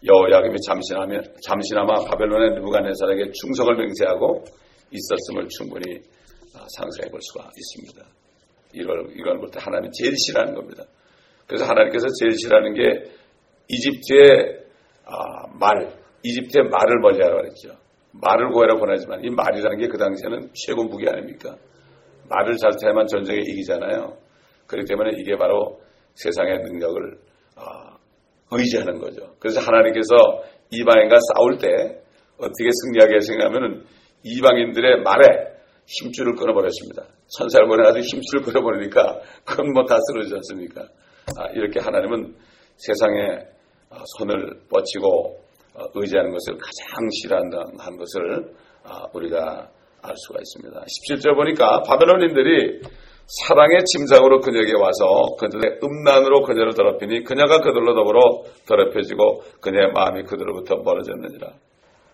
[0.03, 4.43] 여호야금이 잠시나마, 잠시나마 바벨론의 느부갓네살에게 충성을 맹세하고
[4.91, 6.01] 있었음을 충분히
[6.57, 8.09] 아, 상상해 볼 수가 있습니다.
[8.73, 10.85] 이걸 이걸 볼 때 하나님 제일 싫어하는 겁니다.
[11.47, 13.05] 그래서 하나님께서 제일 싫어하는 게
[13.69, 14.65] 이집트의
[15.05, 17.69] 아, 말, 이집트의 말을 멀리하라고 그랬죠.
[18.13, 21.55] 말을 구하라 보내지만 이 말이라는 게 그 당시에는 최고 무기 아닙니까?
[22.31, 24.30] 말을 잘 타야만 전쟁에 이기잖아요.
[24.71, 25.81] 그렇기 때문에 이게 바로
[26.15, 27.19] 세상의 능력을
[27.57, 27.97] 아,
[28.53, 29.35] 의지하는 거죠.
[29.41, 30.15] 그래서 하나님께서
[30.71, 31.69] 이방인과 싸울 때
[32.39, 33.85] 어떻게 승리하게 하시냐면은
[34.23, 35.27] 이방인들의 말에
[35.87, 37.03] 힘줄을 끊어버렸습니다.
[37.37, 40.83] 천사를 보내가지고 힘줄을 끊어버리니까 그건 뭐 다 쓰러지지 않습니까?
[41.37, 42.35] 아, 이렇게 하나님은
[42.77, 43.39] 세상에
[43.91, 45.41] 아, 손을 뻗치고
[45.75, 48.55] 어, 의지하는 것을 가장 싫어한다는 것을
[48.85, 49.69] 아, 우리가
[50.03, 50.81] 알 수가 있습니다.
[50.81, 52.81] 17절 보니까 바벨론인들이
[53.31, 60.77] 사랑의 침상으로 그녀에게 와서 그들의 음란으로 그녀를 더럽히니 그녀가 그들로 더불어 더럽혀지고 그녀의 마음이 그들로부터
[60.79, 61.53] 멀어졌느니라.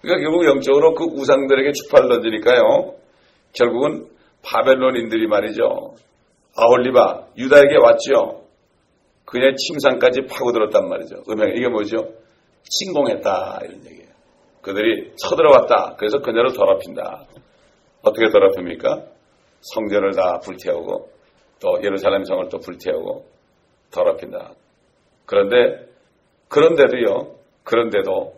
[0.02, 2.94] 그러니까 결국 영적으로 그 우상들에게 축파를 던지니까요.
[3.54, 4.08] 결국은
[4.42, 5.94] 바벨론인들이 말이죠.
[6.54, 8.42] 아홀리바 유다에게 왔죠.
[9.24, 11.22] 그녀의 침상까지 파고들었단 말이죠.
[11.30, 12.08] 음행 이게 뭐죠?
[12.62, 14.10] 침공했다 이런 얘기예요.
[14.60, 15.96] 그들이 쳐들어왔다.
[15.96, 17.24] 그래서 그녀를 더럽힌다.
[18.02, 19.15] 어떻게 더럽힙니까?
[19.60, 21.10] 성전을 다 불태우고
[21.60, 23.26] 또 예루살렘 성을 또 불태우고
[23.90, 24.52] 더럽힌다.
[25.24, 25.86] 그런데
[26.48, 27.34] 그런데도요.
[27.64, 28.34] 그런데도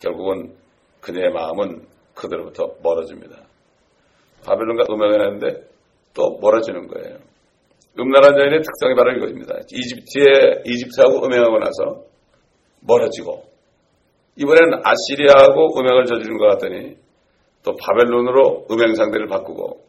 [0.00, 0.54] 결국은
[1.00, 3.36] 그녀의 마음은 그들로부터 멀어집니다.
[4.44, 5.68] 바벨론과 음행을 하는데
[6.14, 7.18] 또 멀어지는 거예요.
[7.98, 9.54] 음란한 여인의 특성이 바로 이것입니다.
[9.70, 12.04] 이집트에 이집트하고 음행하고 나서
[12.80, 13.44] 멀어지고
[14.36, 16.96] 이번에는 아시리아하고 음행을 저지른 것 같더니
[17.62, 19.84] 또 바벨론으로 음행 상대를 바꾸고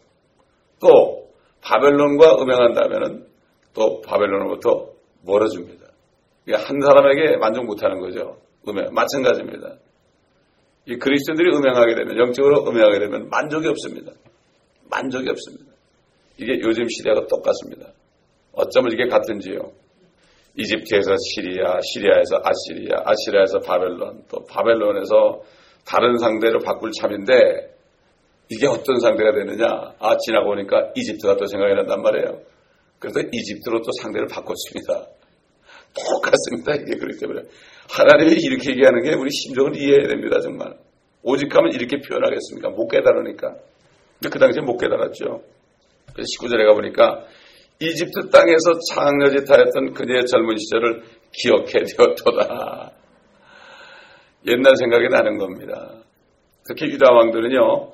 [0.81, 1.29] 또
[1.61, 3.27] 바벨론과 음행한다면은
[3.73, 4.89] 또 바벨론으로부터
[5.23, 5.85] 멀어집니다.
[6.53, 8.37] 한 사람에게 만족 못하는 거죠.
[8.67, 9.75] 음행 마찬가지입니다.
[10.87, 14.11] 이 그리스도인들이 음행하게 되면 영적으로 음행하게 되면 만족이 없습니다.
[14.89, 15.71] 만족이 없습니다.
[16.37, 17.93] 이게 요즘 시대가 똑같습니다.
[18.51, 19.71] 어쩌면 이게 같은지요.
[20.57, 25.41] 이집트에서 시리아, 시리아에서 아시리아, 아시리아에서 바벨론, 또 바벨론에서
[25.85, 27.33] 다른 상대로 바꿀 참인데
[28.51, 29.65] 이게 어떤 상대가 되느냐?
[29.99, 32.41] 아, 지나고 보니까 이집트가 또 생각이 난단 말이에요.
[32.99, 35.07] 그래서 이집트로 또 상대를 바꿨습니다.
[35.95, 36.75] 똑같습니다.
[36.75, 37.41] 이게 그렇기 때문에.
[37.89, 40.39] 하나님이 이렇게 얘기하는 게 우리 심정을 이해해야 됩니다.
[40.41, 40.75] 정말.
[41.23, 42.69] 오직 하면 이렇게 표현하겠습니까?
[42.69, 43.55] 못 깨달으니까.
[44.19, 45.43] 근데 그 당시에 못 깨달았죠.
[46.13, 47.25] 그래서 19절에 가보니까
[47.79, 52.91] 이집트 땅에서 창녀짓하였던 그녀의 젊은 시절을 기억해 되었도다.
[54.47, 56.01] 옛날 생각이 나는 겁니다.
[56.67, 57.93] 특히 유다 왕들은요,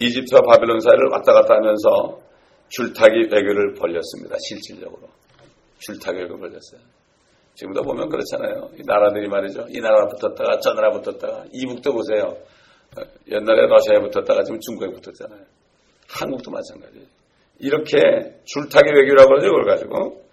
[0.00, 2.20] 이집트와 바벨론 사이를 왔다 갔다 하면서
[2.68, 4.36] 줄타기 외교를 벌렸습니다.
[4.48, 5.08] 실질적으로.
[5.78, 6.80] 줄타기 외교를 벌렸어요.
[7.54, 8.70] 지금도 보면 그렇잖아요.
[8.78, 9.66] 이 나라들이 말이죠.
[9.70, 12.36] 이 나라 붙었다가 저 나라 붙었다가 이북도 보세요.
[13.28, 15.44] 옛날에 러시아에 붙었다가 지금 중국에 붙었잖아요.
[16.08, 17.06] 한국도 마찬가지예요.
[17.58, 17.98] 이렇게
[18.44, 19.48] 줄타기 외교라고 그러죠.
[19.48, 20.24] 그걸 가지고.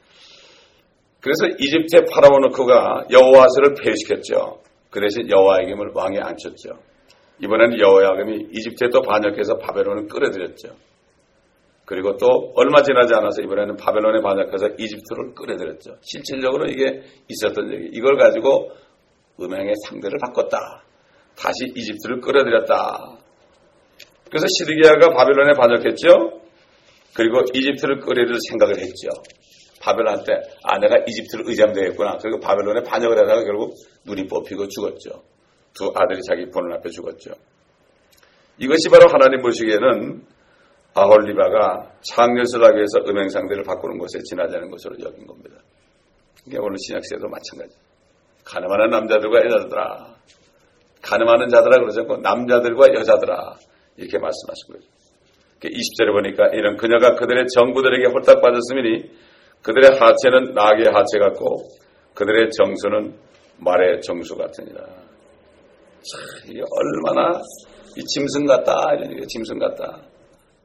[1.19, 4.61] 그래서 이집트의 파라오노크가 여호와스를 폐위시켰죠.
[4.91, 6.77] 그 대신 여호와의김을 왕에 앉혔죠.
[7.41, 10.69] 이번에는 여호야금이 이집트에 또 반역해서 바벨론을 끌어들였죠.
[11.85, 15.97] 그리고 또 얼마 지나지 않아서 이번에는 바벨론에 반역해서 이집트를 끌어들였죠.
[16.01, 17.89] 실질적으로 이게 있었던 얘기.
[17.93, 18.71] 이걸 가지고
[19.39, 20.83] 음행의 상대를 바꿨다.
[21.37, 23.17] 다시 이집트를 끌어들였다.
[24.29, 26.41] 그래서 시드기야가 바벨론에 반역했죠.
[27.13, 29.09] 그리고 이집트를 끌어들일 생각을 했죠.
[29.81, 32.17] 바벨론한테 아 내가 이집트를 의잠되겠구나.
[32.17, 35.34] 그리고 바벨론에 반역을 하다가 결국 눈이 뽑히고 죽었죠.
[35.75, 37.31] 두 아들이 자기 보는 앞에 죽었죠.
[38.57, 40.23] 이것이 바로 하나님 보시기에는
[40.93, 45.57] 아홀리바가 창녀를 하기 위해서 음행상대를 바꾸는 것에 않은 것으로 여긴 겁니다.
[46.47, 47.75] 이게 오늘 신약시대도 마찬가지.
[48.45, 50.15] 가늠하는 남자들과 여자들아.
[51.01, 53.55] 가늠하는 자들아 그러지 않고 남자들과 여자들아.
[53.97, 54.87] 이렇게 말씀하신 거죠.
[55.59, 59.11] 20절에 보니까 이런 그녀가 그들의 정부들에게 홀딱 빠졌으니
[59.63, 61.67] 그들의 하체는 나귀의 하체 같고
[62.13, 63.17] 그들의 정수는
[63.57, 65.04] 말의 정수 같으니라.
[66.11, 67.39] 참, 이게 얼마나
[67.97, 70.01] 이 짐승 같다 이런 얘기 짐승 같다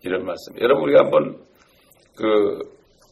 [0.03, 0.55] 이런 말씀.
[0.61, 1.39] 여러분 우리가 한번
[2.17, 2.59] 그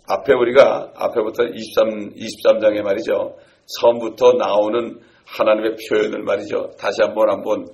[0.09, 3.37] 앞에 우리가 앞에부터 23 23장에 말이죠.
[3.79, 6.71] 처음부터 나오는 하나님의 표현을 말이죠.
[6.79, 7.67] 다시 한번 한번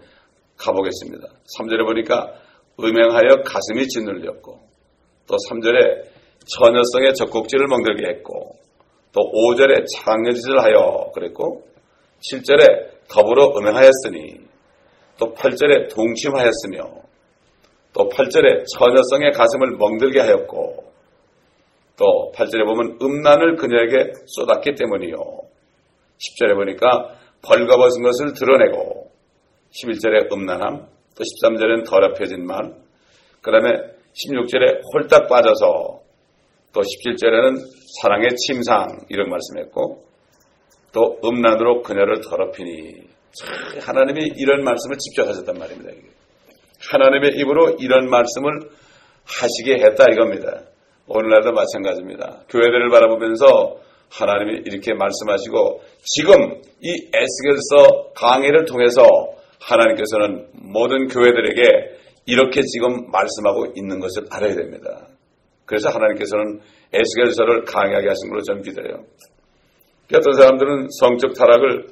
[0.56, 1.28] 가보겠습니다.
[1.58, 2.34] 3절에 보니까
[2.78, 4.60] 음행하여 가슴이 짓눌렸고
[5.26, 6.04] 또 3절에
[6.46, 8.56] 처녀성의 적곡지를 멍들게 했고
[9.12, 11.64] 또 5절에 창녀짓을 하여 그랬고
[12.20, 14.40] 7절에 더불어 음행하였으니
[15.18, 17.04] 또 8절에 동침하였으며
[17.92, 20.92] 또 8절에 처녀성의 가슴을 멍들게 하였고
[21.96, 25.14] 또 8절에 보면 음란을 그녀에게 쏟았기 때문이요.
[26.18, 29.12] 10절에 보니까 벌거벗은 것을 드러내고
[29.70, 32.74] 11절에 음란함 또 13절엔 더럽혀진 말,
[33.40, 33.70] 그 다음에
[34.12, 36.00] 16절에 홀딱 빠져서
[36.72, 37.58] 또 17절에는
[38.00, 40.04] 사랑의 침상 이런 말씀했고
[40.94, 42.92] 또 음란으로 그녀를 더럽히니
[43.82, 45.90] 하나님이 이런 말씀을 직접 하셨단 말입니다.
[46.88, 48.70] 하나님의 입으로 이런 말씀을
[49.26, 50.62] 하시게 했다 이겁니다.
[51.08, 52.44] 오늘날도 마찬가지입니다.
[52.48, 53.76] 교회들을 바라보면서
[54.10, 59.02] 하나님이 이렇게 말씀하시고 지금 이 에스겔서 강의를 통해서
[59.60, 61.62] 하나님께서는 모든 교회들에게
[62.26, 65.08] 이렇게 지금 말씀하고 있는 것을 알아야 됩니다.
[65.66, 66.60] 그래서 하나님께서는
[66.92, 69.04] 에스겔서를 강하게 하신 걸로 저는 믿어요.
[70.12, 71.86] 어떤 사람들은 성적 타락을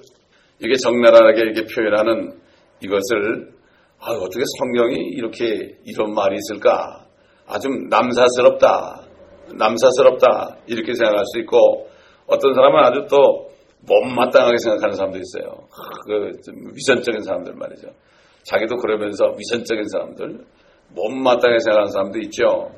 [0.60, 2.38] 이게 적나라하게 이렇게 표현하는
[2.80, 3.52] 이것을
[4.00, 7.06] 아, 어떻게 성경이 이렇게 이런 말이 있을까?
[7.46, 9.02] 아주 남사스럽다.
[9.54, 10.56] 남사스럽다.
[10.66, 11.88] 이렇게 생각할 수 있고
[12.26, 13.48] 어떤 사람은 아주 또
[13.86, 15.68] 못마땅하게 생각하는 사람도 있어요.
[16.06, 16.30] 그
[16.74, 17.88] 위선적인 사람들 말이죠.
[18.44, 20.44] 자기도 그러면서 위선적인 사람들,
[20.94, 22.70] 못마땅하게 생각하는 사람도 있죠.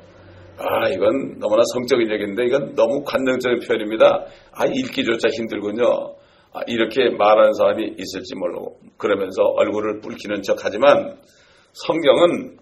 [0.57, 4.25] 아, 이건 너무나 성적인 얘기인데 이건 너무 관능적인 표현입니다.
[4.53, 6.15] 아, 읽기조차 힘들군요.
[6.53, 11.17] 아, 이렇게 말하는 사람이 있을지 모르고 그러면서 얼굴을 붉히는 척 하지만
[11.73, 12.57] 성경은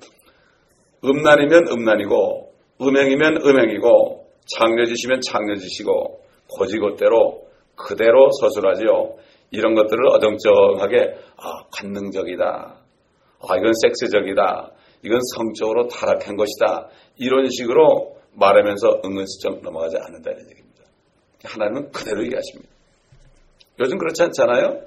[1.06, 2.52] 음란이면 음란이고
[2.82, 6.20] 음행이면 음행이고 창녀짓이면 창녀짓이고
[6.58, 7.44] 고지고대로
[7.76, 9.16] 그대로 서술하지요.
[9.52, 12.44] 이런 것들을 어정쩡하게 아, 관능적이다.
[13.48, 14.72] 아, 이건 섹스적이다.
[15.04, 16.90] 이건 성적으로 타락한 것이다.
[17.18, 20.84] 이런 식으로 말하면서 은근슬쩍 넘어가지 않는다는 얘기입니다.
[21.44, 22.72] 하나님은 그대로 얘기하십니다.
[23.80, 24.82] 요즘 그렇지 않잖아요?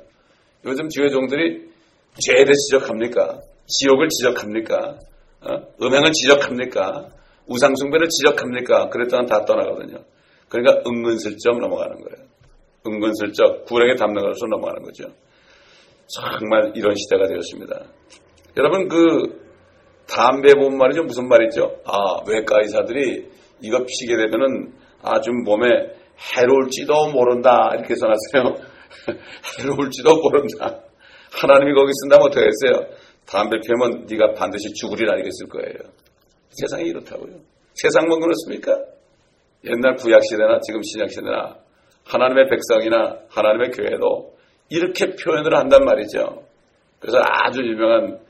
[0.65, 1.71] 요즘 지회종들이
[2.19, 3.41] 죄를 지적합니까?
[3.67, 4.99] 지옥을 지적합니까?
[5.43, 5.63] 어?
[5.83, 7.09] 음행을 지적합니까?
[7.47, 8.89] 우상숭배를 지적합니까?
[8.89, 9.99] 그랬더니 다 떠나거든요.
[10.49, 12.27] 그러니까 은근슬쩍 넘어가는 거예요.
[12.87, 15.05] 은근슬쩍 구렁에 담는 것으로 넘어가는 거죠.
[16.09, 17.85] 정말 이런 시대가 되었습니다.
[18.57, 19.46] 여러분 그
[20.09, 21.03] 담배 본 말이죠.
[21.03, 21.81] 무슨 말이죠?
[21.85, 23.29] 아 외과 의사들이
[23.61, 25.67] 이거 피게 되면은 아주 몸에
[26.37, 28.57] 해로울지도 모른다 이렇게 써놨어요.
[29.61, 30.81] 해로울지도 모른다.
[31.33, 32.87] 하나님이 거기 쓴다면 어떻게 했어요?
[33.27, 35.93] 담배 피우면 네가 반드시 죽으리라 쓸 거예요.
[36.51, 37.35] 세상이 이렇다고요.
[37.75, 38.73] 세상만 그렇습니까?
[39.65, 41.57] 옛날 구약시대나 지금 신약시대나
[42.05, 44.37] 하나님의 백성이나 하나님의 교회도
[44.71, 46.45] 이렇게 표현을 한단 말이죠.
[47.01, 48.21] 그래서 아주 유명한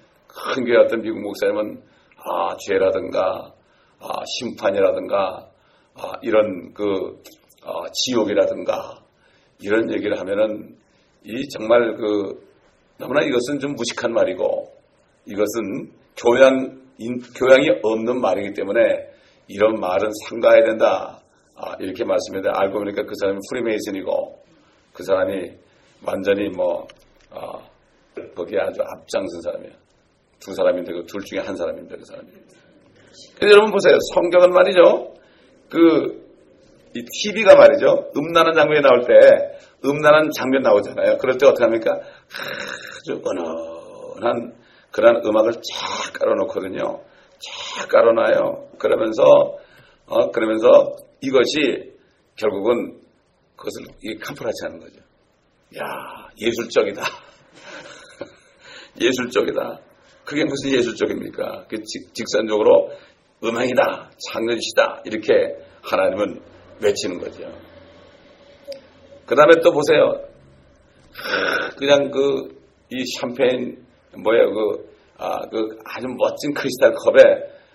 [0.55, 1.83] 큰 교회 같은 미국 목사님은
[2.19, 3.53] 아, 죄라든가
[4.01, 5.49] 아, 심판이라든가
[5.95, 7.23] 아, 이런 그
[7.65, 9.03] 아, 지옥이라든가
[9.61, 10.77] 이런 얘기를 하면은
[11.25, 12.47] 이 정말 그
[12.99, 14.73] 너무나 이것은 좀 무식한 말이고
[15.27, 16.85] 이것은 교양
[17.37, 18.81] 교양이 없는 말이기 때문에
[19.49, 21.21] 이런 말은 삼가해야 된다.
[21.55, 24.43] 아, 이렇게 말씀해야 알고 보니까 그 사람이 프리메이슨이고
[24.93, 25.53] 그 사람이
[26.05, 26.87] 완전히 뭐
[27.31, 27.59] 아,
[28.35, 29.86] 거기에 아주 앞장선 사람이에요.
[30.41, 32.29] 두 사람인데 그 둘 중에 한 사람인데 그 사람이.
[33.43, 33.97] 여러분 보세요.
[34.15, 35.15] 성경은 말이죠.
[35.71, 36.27] 그
[36.97, 38.11] 이 TV가 말이죠.
[38.17, 41.19] 음란한 장면이 나올 때 음란한 장면 나오잖아요.
[41.19, 41.93] 그럴 때 어떻게 합니까?
[41.93, 44.57] 아주 은은한
[44.91, 47.03] 그런 음악을 쫙 깔아놓거든요.
[47.79, 48.71] 쫙 깔아놔요.
[48.79, 49.23] 그러면서
[50.07, 51.93] 어 그러면서 이것이
[52.37, 52.99] 결국은
[53.57, 54.97] 그것을 이 캄프라치 하는 거죠.
[55.77, 57.03] 야 예술적이다.
[59.03, 59.81] 예술적이다.
[60.27, 61.67] 그게 무슨 예술적입니까?
[61.69, 62.91] 그 직선적으로
[63.43, 66.43] 음악이다, 창조시다 이렇게 하나님은
[66.83, 67.45] 외치는 거죠.
[69.25, 70.21] 그 다음에 또 보세요.
[71.79, 72.57] 그냥 그
[72.91, 73.85] 이 샴페인
[74.23, 77.23] 뭐예요 그, 아, 그 아주 멋진 크리스탈 컵에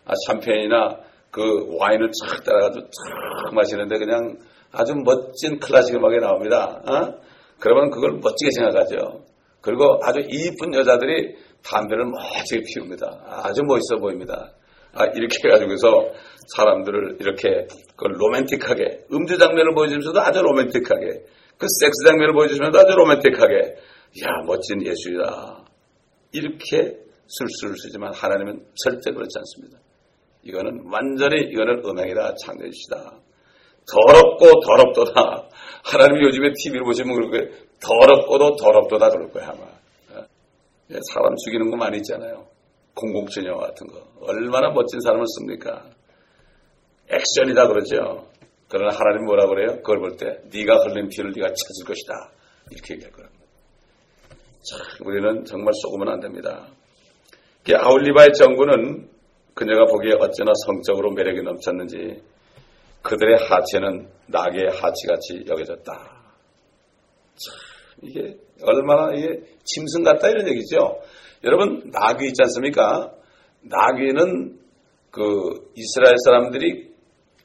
[0.06, 1.42] 아, 샴페인이나 그
[1.78, 4.38] 와인을 쫙 따라가지고 쫙 마시는데 그냥
[4.72, 6.82] 아주 멋진 클래식 음악이 나옵니다.
[6.88, 7.22] 어?
[7.60, 9.26] 그러면 그걸 멋지게 생각하죠.
[9.60, 13.24] 그리고 아주 이쁜 여자들이 담배를 멋지게 피웁니다.
[13.44, 14.54] 아주 멋있어 보입니다.
[14.94, 16.12] 아, 이렇게 해가지고서
[16.56, 21.06] 사람들을 이렇게 그 로맨틱하게 음주 장면을 보여주면서도 아주 로맨틱하게
[21.58, 23.56] 그 섹스 장면을 보여주면서도 아주 로맨틱하게
[24.24, 25.66] 야 멋진 예술이다.
[26.34, 26.98] 이렇게
[27.28, 29.80] 술수를 쓰지만 하나님은 절대 그렇지 않습니다.
[30.44, 33.20] 이거는 완전히 이거는 음행이다 창조주시다.
[33.90, 35.50] 더럽고 더럽도다.
[35.84, 39.81] 하나님이 요즘에 TV를 보시면 그렇게 더럽고도 더럽도다 그럴 거야 아마.
[40.92, 42.48] 예, 사람 죽이는 거 많이 있잖아요.
[42.96, 44.06] 공공천 영화 같은 거.
[44.22, 45.90] 얼마나 멋진 사람을 씁니까?
[47.10, 48.28] 액션이다 그러죠.
[48.68, 49.78] 그러나 하나님 뭐라 그래요?
[49.78, 52.32] 그걸 볼 때 네가 흘린 피를 네가 찾을 것이다.
[52.72, 53.46] 이렇게 얘기할 거랍니다.
[54.64, 56.68] 자, 우리는 정말 속으면 안 됩니다.
[57.74, 59.10] 아울리바의 정부는
[59.54, 62.22] 그녀가 보기에 어찌나 성적으로 매력이 넘쳤는지
[63.02, 65.94] 그들의 하체는 낙의 하체같이 여겨졌다.
[67.36, 67.56] 참,
[68.04, 71.00] 이게 얼마나 이게 짐승 같다 이런 얘기죠.
[71.44, 73.12] 여러분 나귀 있지 않습니까?
[73.62, 74.60] 나귀는
[75.12, 76.92] 그 이스라엘 사람들이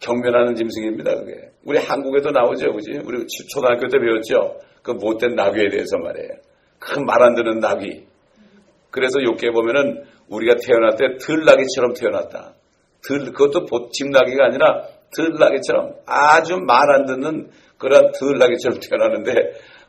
[0.00, 1.14] 경멸하는 짐승입니다.
[1.16, 3.00] 그게 우리 한국에도 나오죠, 그지?
[3.04, 4.60] 우리 초등학교 때 배웠죠.
[4.82, 6.30] 그 못된 나귀에 대해서 말이에요.
[6.78, 8.04] 그 말 안 듣는 나귀.
[8.90, 12.54] 그래서 욕계 보면은 우리가 태어날 때 들나귀처럼 태어났다.
[13.02, 19.32] 들 그것도 집나귀가 아니라 들나귀처럼 아주 말 안 듣는 그런 들나귀처럼 태어나는데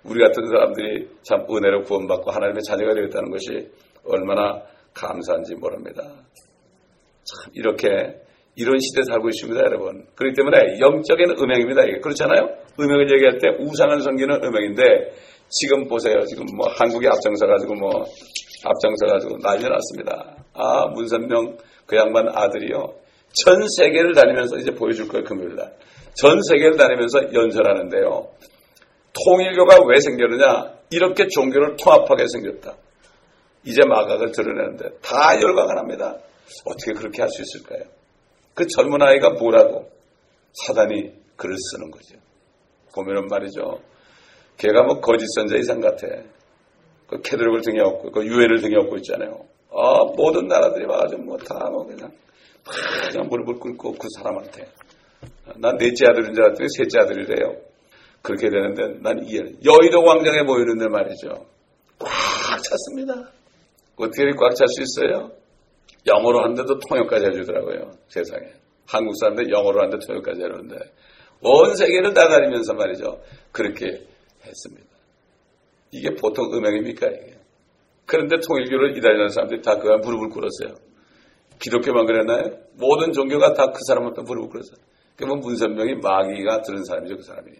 [0.03, 3.69] 우리 같은 사람들이 참 은혜로 구원받고 하나님의 자녀가 되었다는 것이
[4.05, 4.61] 얼마나
[4.93, 6.01] 감사한지 모릅니다.
[7.23, 7.87] 참 이렇게
[8.55, 10.05] 이런 시대에 살고 있습니다, 여러분.
[10.15, 11.83] 그렇기 때문에 영적인 음행입니다.
[11.83, 12.49] 이게 그렇잖아요.
[12.79, 14.83] 음행을 얘기할 때 우상을 섬기는 음행인데
[15.49, 16.19] 지금 보세요.
[16.25, 17.89] 지금 뭐 한국에 앞장서 가지고 뭐
[18.65, 20.35] 앞장서 가지고 난리 났습니다.
[20.53, 22.93] 아 문선명 그 양반 아들이요.
[23.45, 25.71] 전 세계를 다니면서 이제 보여줄 거예요 금요일 날.
[26.15, 28.27] 전 세계를 다니면서 연설하는데요.
[29.25, 30.73] 통일교가 왜 생겼느냐?
[30.91, 32.75] 이렇게 종교를 통합하게 생겼다.
[33.63, 36.17] 이제 마각을 드러내는데 다 열광을 합니다.
[36.65, 37.83] 어떻게 그렇게 할 수 있을까요?
[38.53, 39.89] 그 젊은 아이가 뭐라고
[40.53, 42.15] 사단이 글을 쓰는 거죠.
[42.95, 43.79] 보면은 말이죠.
[44.57, 46.07] 걔가 뭐 거짓 선자 이상 같아.
[47.07, 49.45] 그 캐드록을 등에 업고, 그 유해를 등에 업고 있잖아요.
[49.71, 52.11] 아, 모든 나라들이 와가지고 뭐 다 뭐 그냥,
[53.11, 54.67] 그냥 무릎을 꿇고 그 사람한테.
[55.57, 57.55] 난 넷째 아들인 줄 알았더니 셋째 아들이래요.
[58.27, 59.39] 그렇게 되는데 난 이해.
[59.63, 61.29] 여의도 광장에 모이는데 말이죠.
[61.97, 63.31] 꽉 찼습니다.
[63.95, 65.31] 어떻게 꽉 찰 수 있어요?
[66.05, 67.91] 영어로 하는데도 통역까지 해주더라고요.
[68.09, 68.47] 세상에.
[68.85, 70.75] 한국 사람들 영어로 하는데 통역까지 해주는데
[71.41, 73.21] 온 세계를 다 다니면서 말이죠.
[73.53, 73.85] 그렇게
[74.45, 74.87] 했습니다.
[75.91, 77.07] 이게 보통 음행입니까?
[77.07, 77.37] 이게.
[78.05, 80.75] 그런데 통일교를 이달리는 사람들이 다 그가 무릎을 꿇었어요.
[81.59, 82.57] 기독교만 그랬나요?
[82.75, 84.77] 모든 종교가 다 그 사람한테 무릎을 꿇었어요.
[85.15, 87.51] 그러면 문선명이 마귀가 들은 사람이죠, 그 사람이.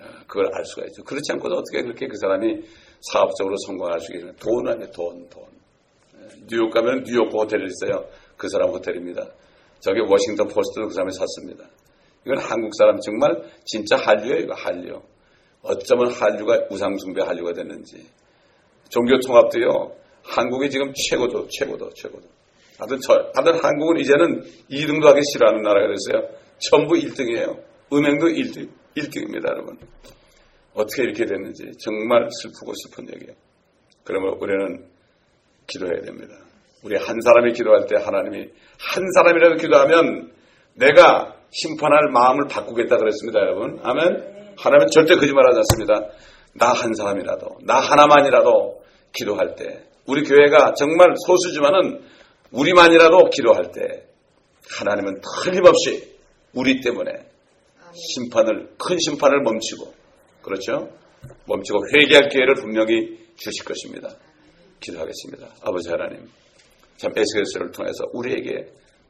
[0.00, 1.02] 아, 그걸 알 수가 있죠.
[1.04, 2.62] 그렇지 않고도 어떻게 그렇게 그 사람이
[3.00, 4.32] 사업적으로 성공할 수 있겠냐.
[4.40, 5.44] 돈 아니에요, 돈, 돈.
[6.16, 8.06] 예, 뉴욕 가면 뉴욕 호텔이 있어요.
[8.36, 9.26] 그 사람 호텔입니다.
[9.80, 11.64] 저기 워싱턴 포스트도 그 사람이 샀습니다.
[12.26, 15.02] 이건 한국 사람 정말 진짜 한류예요, 이거 한류.
[15.62, 18.06] 어쩌면 한류가 우상숭배 한류가 됐는지.
[18.88, 19.92] 종교 통합도요,
[20.22, 22.26] 한국이 지금 최고도, 최고도, 최고도.
[22.78, 26.28] 하여튼 저, 하여튼 한국은 이제는 2등도 하기 싫어하는 나라가 됐어요.
[26.58, 27.62] 전부 1등이에요.
[27.92, 29.78] 은행도 1등, 1등입니다, 여러분.
[30.74, 33.34] 어떻게 이렇게 됐는지 정말 슬프고 슬픈 얘기예요.
[34.04, 34.86] 그러면 우리는
[35.66, 36.34] 기도해야 됩니다.
[36.82, 40.32] 우리 한 사람이 기도할 때 하나님이 한 사람이라도 기도하면
[40.74, 43.78] 내가 심판할 마음을 바꾸겠다 그랬습니다, 여러분.
[43.82, 44.54] 아멘.
[44.56, 46.10] 하나님은 절대 거짓말하지 않습니다.
[46.56, 48.82] 나 한 사람이라도, 나 하나만이라도
[49.12, 52.02] 기도할 때, 우리 교회가 정말 소수지만은
[52.52, 54.06] 우리만이라도 기도할 때,
[54.78, 56.16] 하나님은 틀림없이
[56.52, 57.10] 우리 때문에
[57.94, 59.92] 심판을, 큰 심판을 멈추고,
[60.42, 60.90] 그렇죠?
[61.46, 64.10] 멈추고 회개할 기회를 분명히 주실 것입니다.
[64.80, 65.48] 기도하겠습니다.
[65.62, 66.28] 아버지 하나님,
[66.96, 68.66] 참 에스겔서를 통해서 우리에게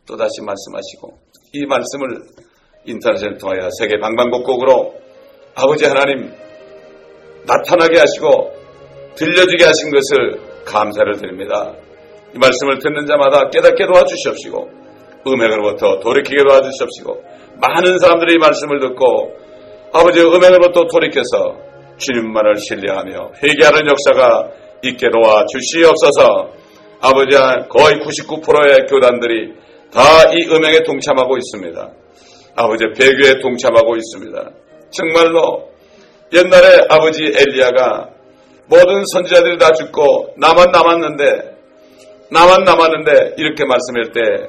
[0.07, 1.18] 또다시 말씀하시고,
[1.55, 2.22] 이 말씀을
[2.87, 4.95] 인터넷을 통하여 세계 방방곡곡으로
[5.55, 6.32] 아버지 하나님
[7.47, 8.53] 나타나게 하시고
[9.14, 11.74] 들려주게 하신 것을 감사를 드립니다.
[12.35, 14.70] 이 말씀을 듣는 자마다 깨닫게 도와주시옵시고
[15.26, 17.22] 음행으로부터 돌이키게 도와주시옵시고
[17.61, 19.36] 많은 사람들이 이 말씀을 듣고
[19.92, 21.57] 아버지의 음행으로부터 돌이켜서
[21.98, 24.50] 주님만을 신뢰하며 회개하는 역사가
[24.82, 26.50] 있게 도와주시옵소서
[27.00, 27.36] 아버지
[27.68, 29.55] 거의 99%의 교단들이
[29.92, 30.00] 다
[30.34, 31.90] 이 음행에 동참하고 있습니다.
[32.57, 34.50] 아버지 배교에 동참하고 있습니다.
[34.90, 35.70] 정말로
[36.32, 38.11] 옛날에 아버지 엘리야가
[38.66, 41.55] 모든 선지자들이 다 죽고 나만 남았는데
[42.30, 44.48] 나만 남았는데 이렇게 말씀할 때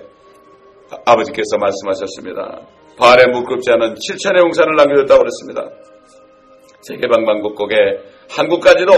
[1.05, 2.61] 아버지께서 말씀하셨습니다.
[2.97, 5.69] 발에 묶급지 않은 7천의 용산을 남겨줬다고 그랬습니다.
[6.81, 7.75] 세계방방곡곡에
[8.29, 8.91] 한국까지도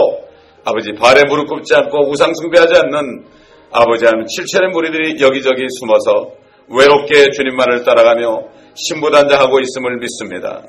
[0.64, 3.24] 아버지 발에 무릎 꿇지 않고 우상 숭배하지 않는
[3.70, 6.32] 아버지 하는 7천의 무리들이 여기저기 숨어서
[6.68, 8.44] 외롭게 주님만을 따라가며
[8.74, 10.62] 신부단장하고 있음을 믿습니다.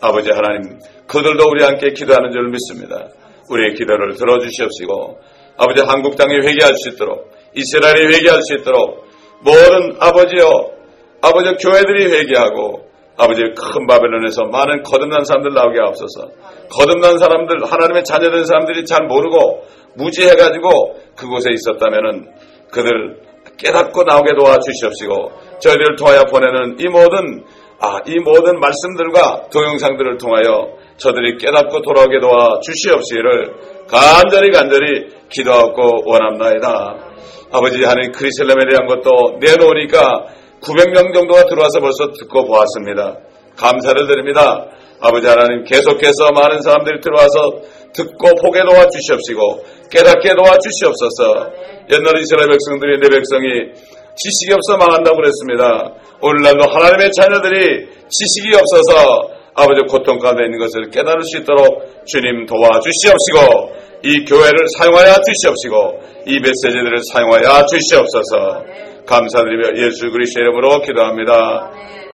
[0.00, 3.08] 아버지 하나님, 그들도 우리 함께 기도하는 줄 믿습니다.
[3.48, 5.20] 우리의 기도를 들어주시옵시고,
[5.58, 9.04] 아버지 한국 땅에 회개할 수 있도록, 이스라엘이 회개할 수 있도록,
[9.42, 10.71] 모든 아버지여,
[11.22, 16.28] 아버지 교회들이 회개하고, 아버지 큰 바벨론에서 많은 거듭난 사람들 나오게 하옵소서.
[16.70, 19.62] 거듭난 사람들, 하나님의 자녀된 사람들이 잘 모르고
[19.96, 20.70] 무지해가지고
[21.16, 22.28] 그곳에 있었다면은
[22.70, 23.20] 그들
[23.56, 27.44] 깨닫고 나오게 도와주시옵시고, 저희들을 통하여 보내는 이 모든
[27.84, 30.68] 아, 이 모든 말씀들과 동영상들을 통하여
[30.98, 33.54] 저들이 깨닫고 돌아오게 도와 주시옵시기를
[33.88, 36.94] 간절히 간절히 기도하고 원합나이다.
[37.50, 40.26] 아버지 하나님 크리슬람에 대한 것도 내놓으니까
[40.62, 43.18] 900명 정도가 들어와서 벌써 듣고 보았습니다.
[43.56, 44.66] 감사를 드립니다.
[45.00, 47.60] 아버지 하나님 계속해서 많은 사람들이 들어와서
[47.92, 51.50] 듣고 보게 도와 주시옵시고 깨닫게 도와 주시옵소서.
[51.90, 53.74] 옛날 이스라엘 백성들이 내 백성이
[54.14, 55.92] 지식이 없어 망한다고 그랬습니다.
[56.20, 63.82] 오늘날도 하나님의 자녀들이 지식이 없어서 아버지 고통 가운데 있는 것을 깨달을 수 있도록 주님 도와주시옵시고
[64.04, 65.76] 이 교회를 사용하여 주시옵시고
[66.26, 71.70] 이 메시지들을 사용하여 주시옵소서 감사드리며 예수 그리스도 이름으로 기도합니다.